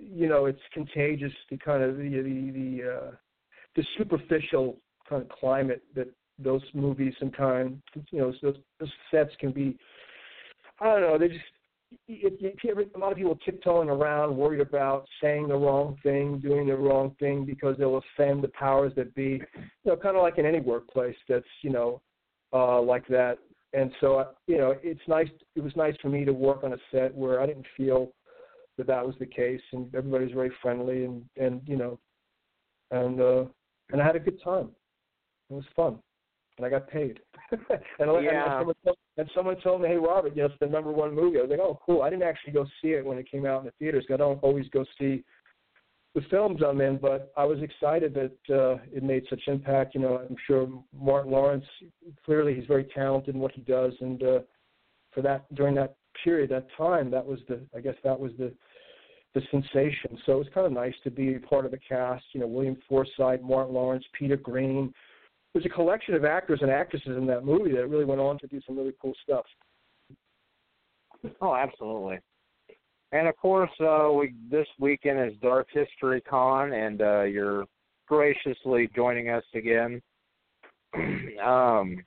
you 0.00 0.28
know, 0.28 0.46
it's 0.46 0.60
contagious. 0.72 1.32
The 1.50 1.58
kind 1.58 1.82
of 1.82 1.96
the 1.96 2.08
the 2.08 2.50
the, 2.52 2.90
uh, 2.90 3.10
the 3.76 3.84
superficial 3.96 4.78
kind 5.08 5.22
of 5.22 5.28
climate 5.28 5.82
that 5.94 6.08
those 6.38 6.62
movies 6.72 7.14
sometimes, 7.18 7.78
you 8.10 8.20
know, 8.20 8.32
those, 8.42 8.56
those 8.80 8.92
sets 9.10 9.30
can 9.38 9.52
be. 9.52 9.76
I 10.80 10.86
don't 10.86 11.00
know. 11.00 11.18
They 11.18 11.28
just 11.28 11.40
if, 12.06 12.32
if 12.40 12.64
you 12.64 12.70
ever, 12.70 12.84
a 12.94 12.98
lot 12.98 13.12
of 13.12 13.18
people 13.18 13.38
tiptoeing 13.44 13.88
around, 13.88 14.36
worried 14.36 14.60
about 14.60 15.06
saying 15.22 15.48
the 15.48 15.56
wrong 15.56 15.96
thing, 16.02 16.38
doing 16.38 16.66
the 16.66 16.76
wrong 16.76 17.14
thing 17.18 17.44
because 17.44 17.76
they'll 17.78 18.00
offend 18.16 18.42
the 18.42 18.48
powers 18.48 18.92
that 18.96 19.14
be. 19.14 19.42
You 19.84 19.92
know, 19.92 19.96
kind 19.96 20.16
of 20.16 20.22
like 20.22 20.38
in 20.38 20.46
any 20.46 20.60
workplace 20.60 21.16
that's 21.28 21.46
you 21.62 21.70
know 21.70 22.00
uh, 22.52 22.80
like 22.80 23.06
that. 23.08 23.38
And 23.74 23.92
so, 24.00 24.16
uh, 24.16 24.28
you 24.46 24.56
know, 24.56 24.74
it's 24.82 25.00
nice. 25.08 25.28
It 25.54 25.62
was 25.62 25.76
nice 25.76 25.94
for 26.00 26.08
me 26.08 26.24
to 26.24 26.32
work 26.32 26.64
on 26.64 26.72
a 26.72 26.78
set 26.90 27.14
where 27.14 27.40
I 27.40 27.46
didn't 27.46 27.66
feel 27.76 28.12
that 28.78 28.86
that 28.86 29.04
was 29.04 29.14
the 29.18 29.26
case, 29.26 29.60
and 29.72 29.94
everybody 29.94 30.24
was 30.24 30.32
very 30.32 30.52
friendly, 30.62 31.04
and 31.04 31.24
and 31.36 31.60
you 31.66 31.76
know, 31.76 31.98
and 32.90 33.20
uh, 33.20 33.44
and 33.92 34.00
I 34.00 34.06
had 34.06 34.16
a 34.16 34.20
good 34.20 34.42
time. 34.42 34.70
It 35.50 35.54
was 35.54 35.64
fun, 35.76 35.98
and 36.56 36.66
I 36.66 36.70
got 36.70 36.88
paid. 36.88 37.20
and, 37.50 37.60
and, 37.98 38.24
Yeah. 38.24 38.44
and, 38.44 38.60
someone 38.60 38.74
told, 38.84 38.96
and 39.18 39.28
someone 39.34 39.60
told 39.60 39.82
me, 39.82 39.88
"Hey, 39.88 39.96
Robert, 39.96 40.34
you 40.34 40.42
know, 40.42 40.46
it's 40.46 40.58
the 40.60 40.66
number 40.66 40.90
one 40.90 41.14
movie." 41.14 41.38
I 41.38 41.42
was 41.42 41.50
like, 41.50 41.60
"Oh, 41.60 41.78
cool." 41.84 42.02
I 42.02 42.10
didn't 42.10 42.22
actually 42.22 42.52
go 42.54 42.64
see 42.80 42.92
it 42.92 43.04
when 43.04 43.18
it 43.18 43.30
came 43.30 43.44
out 43.44 43.60
in 43.60 43.66
the 43.66 43.72
theaters. 43.72 44.06
I 44.12 44.16
don't 44.16 44.42
always 44.42 44.68
go 44.70 44.84
see 44.98 45.24
the 46.14 46.22
films 46.30 46.62
I'm 46.66 46.80
in, 46.80 46.96
but 46.96 47.32
I 47.36 47.44
was 47.44 47.60
excited 47.60 48.14
that 48.14 48.54
uh, 48.54 48.78
it 48.92 49.02
made 49.02 49.24
such 49.28 49.42
impact. 49.46 49.94
You 49.94 50.00
know, 50.00 50.16
I'm 50.18 50.36
sure 50.46 50.68
Martin 50.92 51.32
Lawrence 51.32 51.66
clearly 52.24 52.54
he's 52.54 52.66
very 52.66 52.84
talented 52.84 53.34
in 53.34 53.40
what 53.40 53.52
he 53.52 53.60
does, 53.62 53.92
and 54.00 54.22
uh, 54.22 54.38
for 55.12 55.20
that 55.22 55.52
during 55.54 55.74
that 55.74 55.96
period, 56.24 56.50
that 56.50 56.66
time, 56.76 57.10
that 57.10 57.24
was 57.24 57.40
the 57.48 57.60
I 57.76 57.80
guess 57.80 57.96
that 58.04 58.18
was 58.18 58.32
the 58.38 58.52
the 59.34 59.42
sensation. 59.50 60.18
So 60.24 60.32
it 60.32 60.38
was 60.38 60.48
kind 60.54 60.66
of 60.66 60.72
nice 60.72 60.94
to 61.04 61.10
be 61.10 61.38
part 61.38 61.64
of 61.64 61.70
the 61.70 61.78
cast. 61.78 62.24
You 62.32 62.40
know, 62.40 62.46
William 62.46 62.76
Forsythe, 62.88 63.42
Martin 63.42 63.74
Lawrence, 63.74 64.04
Peter 64.18 64.36
Greene. 64.36 64.92
There's 65.52 65.66
a 65.66 65.70
collection 65.70 66.14
of 66.14 66.24
actors 66.24 66.60
and 66.62 66.70
actresses 66.70 67.16
in 67.16 67.26
that 67.26 67.44
movie 67.44 67.72
that 67.72 67.88
really 67.88 68.04
went 68.04 68.20
on 68.20 68.38
to 68.38 68.46
do 68.46 68.60
some 68.66 68.76
really 68.76 68.94
cool 69.00 69.14
stuff. 69.22 69.44
Oh, 71.40 71.54
absolutely. 71.54 72.18
And 73.12 73.26
of 73.26 73.36
course, 73.36 73.70
uh, 73.80 74.10
we 74.12 74.34
this 74.50 74.66
weekend 74.78 75.18
is 75.30 75.38
Dark 75.40 75.68
History 75.72 76.20
Con, 76.20 76.72
and 76.72 77.00
uh, 77.00 77.22
you're 77.22 77.64
graciously 78.06 78.90
joining 78.94 79.30
us 79.30 79.44
again. 79.54 80.02
um, 81.44 82.04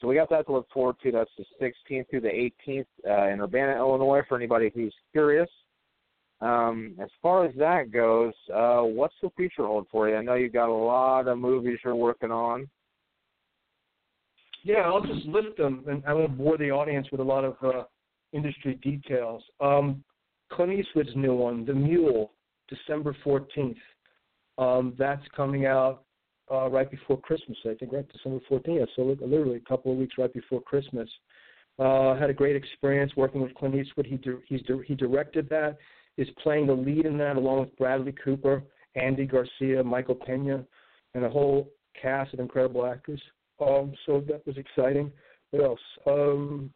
so 0.00 0.06
we 0.06 0.14
got 0.14 0.30
that 0.30 0.46
to 0.46 0.52
look 0.52 0.68
forward 0.72 0.96
to. 1.02 1.10
That's 1.10 1.30
the 1.36 1.44
16th 1.60 2.08
through 2.08 2.20
the 2.20 2.50
18th 2.68 2.86
uh, 3.06 3.32
in 3.32 3.40
Urbana, 3.40 3.76
Illinois. 3.76 4.22
For 4.28 4.36
anybody 4.36 4.70
who's 4.74 4.94
curious. 5.10 5.48
Um, 6.42 6.96
as 7.00 7.08
far 7.22 7.46
as 7.46 7.54
that 7.56 7.92
goes, 7.92 8.34
uh, 8.52 8.80
what's 8.80 9.14
the 9.22 9.30
future 9.36 9.64
hold 9.64 9.86
for 9.92 10.08
you? 10.08 10.16
I 10.16 10.22
know 10.22 10.34
you've 10.34 10.52
got 10.52 10.68
a 10.68 10.72
lot 10.72 11.28
of 11.28 11.38
movies 11.38 11.78
you're 11.84 11.94
working 11.94 12.32
on. 12.32 12.68
Yeah, 14.64 14.80
I'll 14.80 15.02
just 15.04 15.24
list 15.26 15.56
them, 15.56 15.84
and 15.88 16.02
I 16.06 16.12
won't 16.12 16.36
bore 16.36 16.58
the 16.58 16.70
audience 16.70 17.06
with 17.12 17.20
a 17.20 17.24
lot 17.24 17.44
of 17.44 17.56
uh, 17.62 17.84
industry 18.32 18.74
details. 18.82 19.42
Um, 19.60 20.02
Clint 20.50 20.72
Eastwood's 20.72 21.14
new 21.14 21.34
one, 21.34 21.64
The 21.64 21.74
Mule, 21.74 22.32
December 22.68 23.16
14th. 23.24 23.76
Um, 24.58 24.94
that's 24.98 25.22
coming 25.36 25.66
out 25.66 26.02
uh, 26.50 26.68
right 26.68 26.90
before 26.90 27.20
Christmas, 27.20 27.56
I 27.64 27.74
think, 27.74 27.92
right? 27.92 28.06
December 28.12 28.40
14th. 28.50 28.86
So 28.96 29.02
literally 29.02 29.56
a 29.56 29.68
couple 29.68 29.92
of 29.92 29.98
weeks 29.98 30.16
right 30.18 30.32
before 30.32 30.60
Christmas. 30.60 31.08
Uh, 31.78 32.14
had 32.16 32.30
a 32.30 32.34
great 32.34 32.56
experience 32.56 33.12
working 33.16 33.40
with 33.40 33.54
Clint 33.54 33.76
Eastwood. 33.76 34.06
He 34.06 34.16
di- 34.16 34.42
he's 34.46 34.62
di- 34.62 34.84
he 34.86 34.94
directed 34.94 35.48
that, 35.48 35.78
is 36.16 36.28
playing 36.42 36.66
the 36.66 36.72
lead 36.72 37.06
in 37.06 37.16
that 37.18 37.36
along 37.36 37.60
with 37.60 37.76
Bradley 37.76 38.14
Cooper, 38.24 38.62
Andy 38.94 39.26
Garcia, 39.26 39.82
Michael 39.82 40.14
Pena, 40.14 40.64
and 41.14 41.24
a 41.24 41.30
whole 41.30 41.70
cast 42.00 42.34
of 42.34 42.40
incredible 42.40 42.86
actors. 42.86 43.20
Um, 43.60 43.94
so 44.06 44.22
that 44.28 44.46
was 44.46 44.56
exciting. 44.56 45.12
What 45.50 45.64
else? 45.64 45.80
Um, 46.06 46.70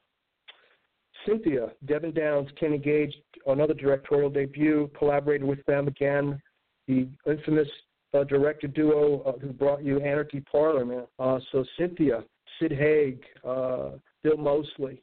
Cynthia, 1.26 1.72
Devin 1.86 2.12
Downs, 2.12 2.48
Kenny 2.58 2.78
Gage, 2.78 3.14
another 3.46 3.74
directorial 3.74 4.30
debut, 4.30 4.90
collaborated 4.98 5.46
with 5.46 5.64
them 5.66 5.88
again. 5.88 6.40
The 6.86 7.08
infamous 7.26 7.68
uh, 8.14 8.24
director 8.24 8.68
duo 8.68 9.22
uh, 9.22 9.38
who 9.38 9.48
brought 9.48 9.82
you 9.82 10.00
Anarchy 10.00 10.40
Parlor. 10.40 11.06
Uh, 11.18 11.38
so 11.50 11.64
Cynthia, 11.78 12.22
Sid 12.60 12.72
Haig, 12.72 13.22
uh, 13.46 13.90
Bill 14.22 14.36
Moseley, 14.36 15.02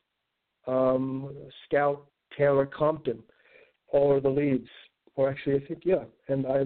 um, 0.67 1.35
Scout 1.65 2.05
Taylor 2.37 2.65
Compton, 2.65 3.21
all 3.93 4.11
are 4.11 4.19
the 4.19 4.29
leads. 4.29 4.67
Or 5.15 5.29
actually, 5.29 5.55
I 5.55 5.65
think 5.65 5.83
yeah. 5.85 6.03
And 6.27 6.45
I 6.45 6.65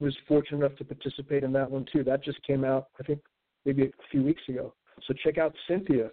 was 0.00 0.14
fortunate 0.28 0.58
enough 0.58 0.76
to 0.78 0.84
participate 0.84 1.44
in 1.44 1.52
that 1.52 1.70
one 1.70 1.86
too. 1.90 2.04
That 2.04 2.22
just 2.22 2.42
came 2.42 2.64
out, 2.64 2.88
I 3.00 3.04
think, 3.04 3.20
maybe 3.64 3.84
a 3.84 3.90
few 4.10 4.22
weeks 4.22 4.42
ago. 4.48 4.74
So 5.06 5.14
check 5.24 5.38
out 5.38 5.54
Cynthia 5.66 6.10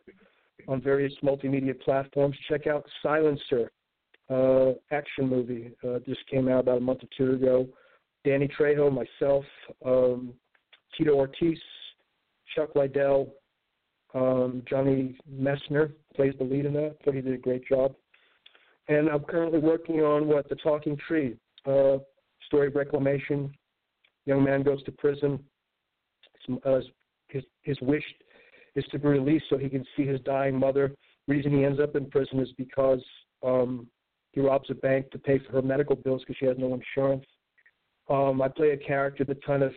on 0.68 0.82
various 0.82 1.14
multimedia 1.24 1.80
platforms. 1.82 2.36
Check 2.48 2.68
out 2.68 2.86
Silencer, 3.02 3.72
uh, 4.30 4.74
action 4.92 5.28
movie, 5.28 5.72
uh, 5.84 6.00
just 6.06 6.26
came 6.28 6.48
out 6.48 6.62
about 6.62 6.78
a 6.78 6.82
month 6.82 7.00
or 7.04 7.08
two 7.18 7.34
ago. 7.34 7.68
Danny 8.24 8.48
Trejo, 8.48 8.92
myself, 8.92 9.44
um, 9.84 10.34
Tito 10.96 11.16
Ortiz, 11.16 11.58
Chuck 12.56 12.76
Liddell, 12.76 13.34
um, 14.14 14.62
Johnny 14.70 15.18
Messner 15.32 15.94
plays 16.16 16.34
the 16.38 16.44
lead 16.44 16.66
in 16.66 16.74
that. 16.74 16.98
Thought 17.04 17.16
he 17.16 17.22
did 17.22 17.34
a 17.34 17.38
great 17.38 17.66
job. 17.68 17.96
And 18.88 19.10
I'm 19.10 19.24
currently 19.24 19.60
working 19.60 20.02
on 20.02 20.28
what 20.28 20.50
the 20.50 20.56
Talking 20.56 20.98
Tree, 21.08 21.38
uh, 21.66 21.98
story 22.48 22.68
of 22.68 22.76
reclamation. 22.76 23.54
Young 24.26 24.44
man 24.44 24.64
goes 24.64 24.84
to 24.84 24.92
prison. 24.92 25.40
His, 26.46 26.58
uh, 26.66 26.80
his 27.30 27.44
his 27.62 27.80
wish 27.82 28.04
is 28.76 28.86
to 28.92 29.00
be 29.00 29.08
released 29.08 29.46
so 29.50 29.58
he 29.58 29.70
can 29.70 29.86
see 29.96 30.06
his 30.06 30.20
dying 30.22 30.58
mother. 30.58 30.94
Reason 31.28 31.52
he 31.52 31.66
ends 31.66 31.80
up 31.80 31.96
in 31.96 32.10
prison 32.10 32.40
is 32.40 32.52
because 32.58 33.04
um, 33.44 33.88
he 34.32 34.42
robs 34.42 34.70
a 34.70 34.76
bank 34.76 35.12
to 35.12 35.20
pay 35.20 35.40
for 35.40 35.54
her 35.54 35.62
medical 35.62 35.96
bills 35.96 36.22
because 36.22 36.38
she 36.40 36.46
has 36.46 36.58
no 36.58 36.74
insurance. 36.74 37.26
Um, 38.10 38.42
I 38.42 38.48
play 38.48 38.72
a 38.72 38.78
character 38.78 39.24
that 39.26 39.44
kind 39.46 39.64
of 39.64 39.74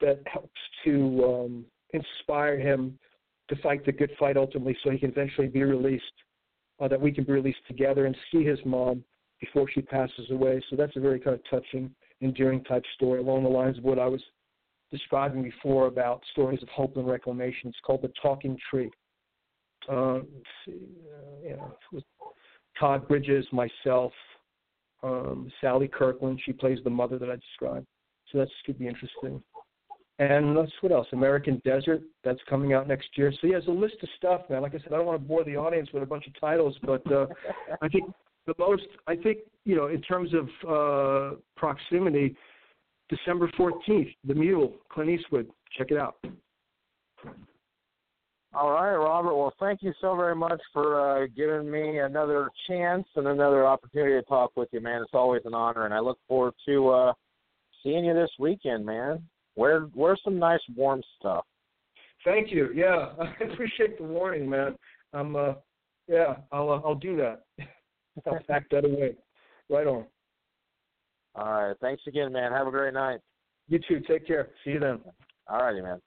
that 0.00 0.22
helps 0.26 0.60
to 0.84 1.24
um, 1.24 1.64
inspire 1.92 2.58
him 2.58 2.98
to 3.48 3.56
fight 3.56 3.84
the 3.84 3.92
good 3.92 4.12
fight 4.18 4.36
ultimately, 4.36 4.76
so 4.82 4.90
he 4.90 4.98
can 4.98 5.10
eventually 5.10 5.48
be 5.48 5.62
released. 5.62 6.04
Uh, 6.80 6.88
that 6.88 7.00
we 7.00 7.12
can 7.12 7.24
be 7.24 7.32
released 7.32 7.58
together 7.68 8.06
and 8.06 8.16
see 8.32 8.42
his 8.42 8.58
mom 8.64 9.04
before 9.38 9.68
she 9.70 9.82
passes 9.82 10.30
away. 10.30 10.62
So 10.70 10.76
that's 10.76 10.96
a 10.96 11.00
very 11.00 11.20
kind 11.20 11.34
of 11.34 11.42
touching, 11.50 11.90
endearing 12.22 12.64
type 12.64 12.84
story 12.94 13.20
along 13.20 13.42
the 13.42 13.50
lines 13.50 13.76
of 13.76 13.84
what 13.84 13.98
I 13.98 14.06
was 14.06 14.22
describing 14.90 15.42
before 15.42 15.86
about 15.86 16.22
stories 16.32 16.62
of 16.62 16.68
hope 16.70 16.96
and 16.96 17.06
reclamation. 17.06 17.68
It's 17.68 17.78
called 17.84 18.02
The 18.02 18.12
Talking 18.22 18.56
Tree. 18.70 18.90
Let's 19.88 20.26
see, 20.64 20.72
uh, 20.72 21.48
you 21.48 21.56
know, 21.56 21.76
with 21.92 22.04
Todd 22.78 23.06
Bridges, 23.08 23.46
myself, 23.52 24.12
um, 25.02 25.50
Sally 25.60 25.88
Kirkland. 25.88 26.40
She 26.44 26.52
plays 26.52 26.78
the 26.84 26.90
mother 26.90 27.18
that 27.18 27.30
I 27.30 27.36
described. 27.36 27.86
So 28.30 28.38
that 28.38 28.48
could 28.64 28.78
be 28.78 28.86
interesting. 28.86 29.42
And 30.20 30.54
that's 30.54 30.70
what 30.82 30.92
else? 30.92 31.06
American 31.14 31.62
Desert. 31.64 32.02
That's 32.24 32.38
coming 32.46 32.74
out 32.74 32.86
next 32.86 33.08
year. 33.16 33.32
So 33.40 33.46
yeah, 33.46 33.52
there's 33.54 33.68
a 33.68 33.70
list 33.70 33.94
of 34.02 34.08
stuff, 34.18 34.42
man. 34.50 34.60
Like 34.60 34.74
I 34.74 34.78
said, 34.78 34.92
I 34.92 34.96
don't 34.96 35.06
want 35.06 35.20
to 35.20 35.26
bore 35.26 35.44
the 35.44 35.56
audience 35.56 35.88
with 35.94 36.02
a 36.02 36.06
bunch 36.06 36.26
of 36.26 36.38
titles, 36.38 36.76
but 36.82 37.10
uh, 37.10 37.26
I 37.80 37.88
think 37.88 38.04
the 38.46 38.52
most. 38.58 38.82
I 39.06 39.16
think 39.16 39.38
you 39.64 39.76
know, 39.76 39.86
in 39.86 40.02
terms 40.02 40.30
of 40.34 40.48
uh, 40.68 41.36
proximity, 41.56 42.36
December 43.08 43.50
14th, 43.58 44.14
The 44.26 44.34
Mule, 44.34 44.74
Clint 44.92 45.08
Eastwood. 45.08 45.48
Check 45.78 45.90
it 45.90 45.96
out. 45.96 46.16
All 48.52 48.72
right, 48.72 48.96
Robert. 48.96 49.34
Well, 49.34 49.54
thank 49.58 49.82
you 49.82 49.94
so 50.02 50.16
very 50.16 50.34
much 50.34 50.60
for 50.74 51.22
uh, 51.22 51.28
giving 51.34 51.70
me 51.70 52.00
another 52.00 52.50
chance 52.68 53.06
and 53.16 53.26
another 53.26 53.66
opportunity 53.66 54.20
to 54.20 54.22
talk 54.24 54.50
with 54.54 54.68
you, 54.72 54.82
man. 54.82 55.00
It's 55.00 55.14
always 55.14 55.42
an 55.46 55.54
honor, 55.54 55.86
and 55.86 55.94
I 55.94 56.00
look 56.00 56.18
forward 56.28 56.52
to 56.66 56.88
uh, 56.90 57.12
seeing 57.82 58.04
you 58.04 58.12
this 58.12 58.30
weekend, 58.38 58.84
man. 58.84 59.22
Wear 59.60 59.88
wear 59.94 60.16
some 60.24 60.38
nice 60.38 60.62
warm 60.74 61.02
stuff. 61.18 61.44
Thank 62.24 62.50
you. 62.50 62.70
Yeah, 62.74 63.10
I 63.20 63.44
appreciate 63.44 63.98
the 63.98 64.04
warning, 64.04 64.48
man. 64.48 64.74
I'm 65.12 65.36
uh, 65.36 65.52
yeah, 66.08 66.36
I'll 66.50 66.70
uh, 66.70 66.80
I'll 66.82 66.94
do 66.94 67.14
that. 67.18 67.42
I'll 68.26 68.38
pack 68.48 68.70
that 68.70 68.86
away. 68.86 69.16
Right 69.68 69.86
on. 69.86 70.06
All 71.34 71.44
right. 71.44 71.76
Thanks 71.82 72.02
again, 72.06 72.32
man. 72.32 72.52
Have 72.52 72.68
a 72.68 72.70
great 72.70 72.94
night. 72.94 73.20
You 73.68 73.78
too. 73.86 74.00
Take 74.08 74.26
care. 74.26 74.48
See 74.64 74.70
you 74.70 74.80
then. 74.80 74.98
All 75.46 75.60
righty, 75.60 75.82
man. 75.82 76.00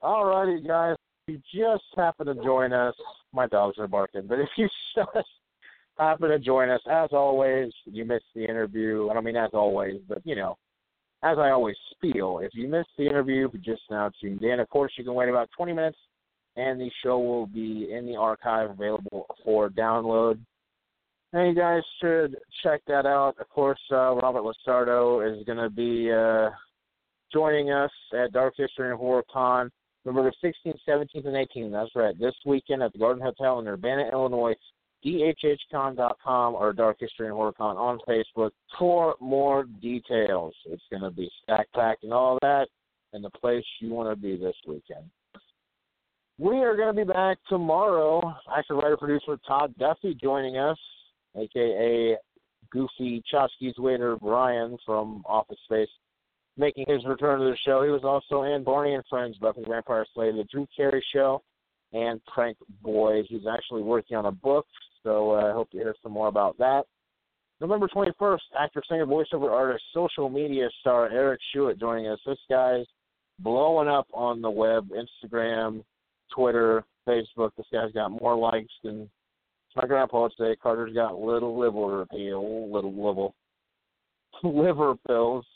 All 0.00 0.24
righty, 0.24 0.62
guys. 0.66 0.96
If 1.28 1.34
you 1.52 1.62
just 1.62 1.84
happen 1.94 2.24
to 2.26 2.34
join 2.36 2.72
us, 2.72 2.94
my 3.34 3.46
dogs 3.48 3.76
are 3.78 3.86
barking, 3.86 4.26
but 4.26 4.38
if 4.38 4.48
you 4.56 4.66
just 4.96 5.28
happen 5.98 6.30
to 6.30 6.38
join 6.38 6.70
us, 6.70 6.80
as 6.90 7.10
always, 7.12 7.70
you 7.84 8.06
missed 8.06 8.24
the 8.34 8.44
interview. 8.44 9.10
I 9.10 9.14
don't 9.14 9.24
mean 9.24 9.36
as 9.36 9.50
always, 9.52 10.00
but 10.08 10.22
you 10.24 10.36
know, 10.36 10.56
as 11.22 11.38
I 11.38 11.50
always 11.50 11.76
spiel, 11.92 12.40
if 12.42 12.50
you 12.54 12.68
missed 12.68 12.90
the 12.98 13.06
interview, 13.06 13.48
just 13.64 13.82
now 13.90 14.10
tuned 14.20 14.42
in, 14.42 14.60
of 14.60 14.68
course, 14.68 14.92
you 14.96 15.04
can 15.04 15.14
wait 15.14 15.28
about 15.28 15.48
20 15.56 15.72
minutes, 15.72 15.98
and 16.56 16.80
the 16.80 16.90
show 17.02 17.18
will 17.18 17.46
be 17.46 17.88
in 17.92 18.06
the 18.06 18.16
archive 18.16 18.70
available 18.70 19.26
for 19.44 19.68
download. 19.68 20.38
And 21.32 21.48
you 21.48 21.60
guys 21.60 21.82
should 22.00 22.36
check 22.62 22.82
that 22.86 23.06
out. 23.06 23.34
Of 23.40 23.48
course, 23.48 23.80
uh, 23.90 24.14
Robert 24.14 24.42
LaSardo 24.42 25.20
is 25.20 25.44
going 25.44 25.58
to 25.58 25.70
be 25.70 26.10
uh, 26.12 26.50
joining 27.32 27.70
us 27.70 27.90
at 28.14 28.32
Dark 28.32 28.54
History 28.56 28.90
and 28.90 28.98
Horror 28.98 29.24
Con 29.30 29.70
November 30.06 30.32
16th, 30.42 30.78
17th, 30.88 31.26
and 31.26 31.34
18th. 31.34 31.72
That's 31.72 31.96
right. 31.96 32.18
This 32.18 32.34
weekend 32.46 32.82
at 32.82 32.92
the 32.92 32.98
Garden 32.98 33.22
Hotel 33.22 33.58
in 33.58 33.66
Urbana, 33.66 34.08
Illinois. 34.12 34.54
DHHCon.com 35.04 36.54
or 36.54 36.72
Dark 36.72 36.96
History 37.00 37.26
and 37.26 37.34
Horror 37.34 37.52
Con 37.52 37.76
on 37.76 37.98
Facebook 38.08 38.50
for 38.78 39.14
more 39.20 39.64
details. 39.80 40.54
It's 40.66 40.82
going 40.90 41.02
to 41.02 41.10
be 41.10 41.30
stack 41.42 41.68
packed 41.74 42.04
and 42.04 42.12
all 42.12 42.38
that, 42.42 42.66
and 43.12 43.24
the 43.24 43.30
place 43.30 43.64
you 43.80 43.90
want 43.90 44.10
to 44.10 44.20
be 44.20 44.36
this 44.36 44.56
weekend. 44.66 45.04
We 46.38 46.56
are 46.58 46.76
going 46.76 46.94
to 46.94 47.04
be 47.04 47.10
back 47.10 47.38
tomorrow. 47.48 48.34
Actor, 48.56 48.74
writer, 48.74 48.96
producer 48.96 49.38
Todd 49.46 49.74
Duffy 49.78 50.14
joining 50.20 50.58
us, 50.58 50.78
aka 51.34 52.16
Goofy 52.70 53.22
Chotchkie's 53.32 53.78
waiter 53.78 54.16
Brian 54.16 54.76
from 54.84 55.22
Office 55.24 55.58
Space, 55.64 55.88
making 56.58 56.84
his 56.88 57.04
return 57.06 57.38
to 57.38 57.46
the 57.46 57.56
show. 57.64 57.82
He 57.82 57.90
was 57.90 58.04
also 58.04 58.42
in 58.42 58.64
Barney 58.64 58.94
and 58.94 59.04
Friends, 59.08 59.38
Buffy 59.38 59.62
the 59.62 59.68
Vampire 59.68 60.04
Slayer, 60.14 60.32
The 60.32 60.44
Drew 60.44 60.66
Carey 60.76 61.04
Show, 61.12 61.42
and 61.92 62.20
Prank 62.26 62.58
Boys. 62.82 63.24
He's 63.28 63.46
actually 63.50 63.82
working 63.82 64.16
on 64.16 64.26
a 64.26 64.32
book, 64.32 64.66
so 65.06 65.30
uh, 65.30 65.50
I 65.50 65.52
hope 65.52 65.70
to 65.70 65.78
hear 65.78 65.94
some 66.02 66.12
more 66.12 66.26
about 66.26 66.58
that. 66.58 66.82
November 67.60 67.88
21st, 67.88 68.40
actor, 68.58 68.82
singer, 68.88 69.06
voiceover 69.06 69.50
artist, 69.50 69.84
social 69.94 70.28
media 70.28 70.68
star 70.80 71.08
Eric 71.10 71.40
Schuett 71.54 71.78
joining 71.78 72.08
us. 72.08 72.18
This 72.26 72.38
guy's 72.50 72.84
blowing 73.38 73.88
up 73.88 74.08
on 74.12 74.42
the 74.42 74.50
web, 74.50 74.88
Instagram, 74.90 75.84
Twitter, 76.34 76.84
Facebook. 77.08 77.50
This 77.56 77.66
guy's 77.72 77.92
got 77.92 78.10
more 78.10 78.36
likes 78.36 78.72
than 78.82 79.08
my 79.76 79.86
grandpa 79.86 80.22
would 80.22 80.32
say. 80.38 80.56
Carter's 80.60 80.92
got 80.92 81.20
little 81.20 81.58
liver 81.58 82.02
appeal, 82.02 82.70
little 82.72 82.92
liver, 82.92 83.28
liver 84.58 84.94
pills. 85.06 85.46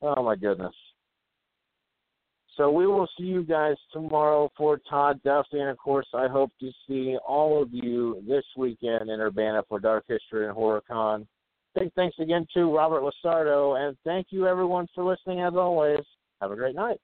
Oh 0.00 0.22
my 0.22 0.36
goodness. 0.36 0.74
So 2.56 2.70
we 2.70 2.86
will 2.86 3.08
see 3.18 3.24
you 3.24 3.42
guys 3.42 3.74
tomorrow 3.92 4.50
for 4.56 4.80
Todd 4.88 5.20
Duffy, 5.24 5.58
and 5.58 5.68
of 5.68 5.76
course, 5.76 6.06
I 6.14 6.28
hope 6.28 6.52
to 6.60 6.70
see 6.86 7.16
all 7.26 7.60
of 7.60 7.68
you 7.72 8.22
this 8.28 8.44
weekend 8.56 9.10
in 9.10 9.20
Urbana 9.20 9.62
for 9.68 9.80
Dark 9.80 10.04
History 10.06 10.46
and 10.46 10.54
Horror 10.54 10.82
Con. 10.86 11.26
Big 11.74 11.92
thanks 11.94 12.16
again 12.20 12.46
to 12.54 12.72
Robert 12.72 13.02
LaSardo, 13.02 13.76
and 13.76 13.96
thank 14.04 14.28
you 14.30 14.46
everyone 14.46 14.86
for 14.94 15.02
listening 15.02 15.40
as 15.40 15.54
always. 15.54 15.98
Have 16.40 16.52
a 16.52 16.56
great 16.56 16.76
night. 16.76 17.00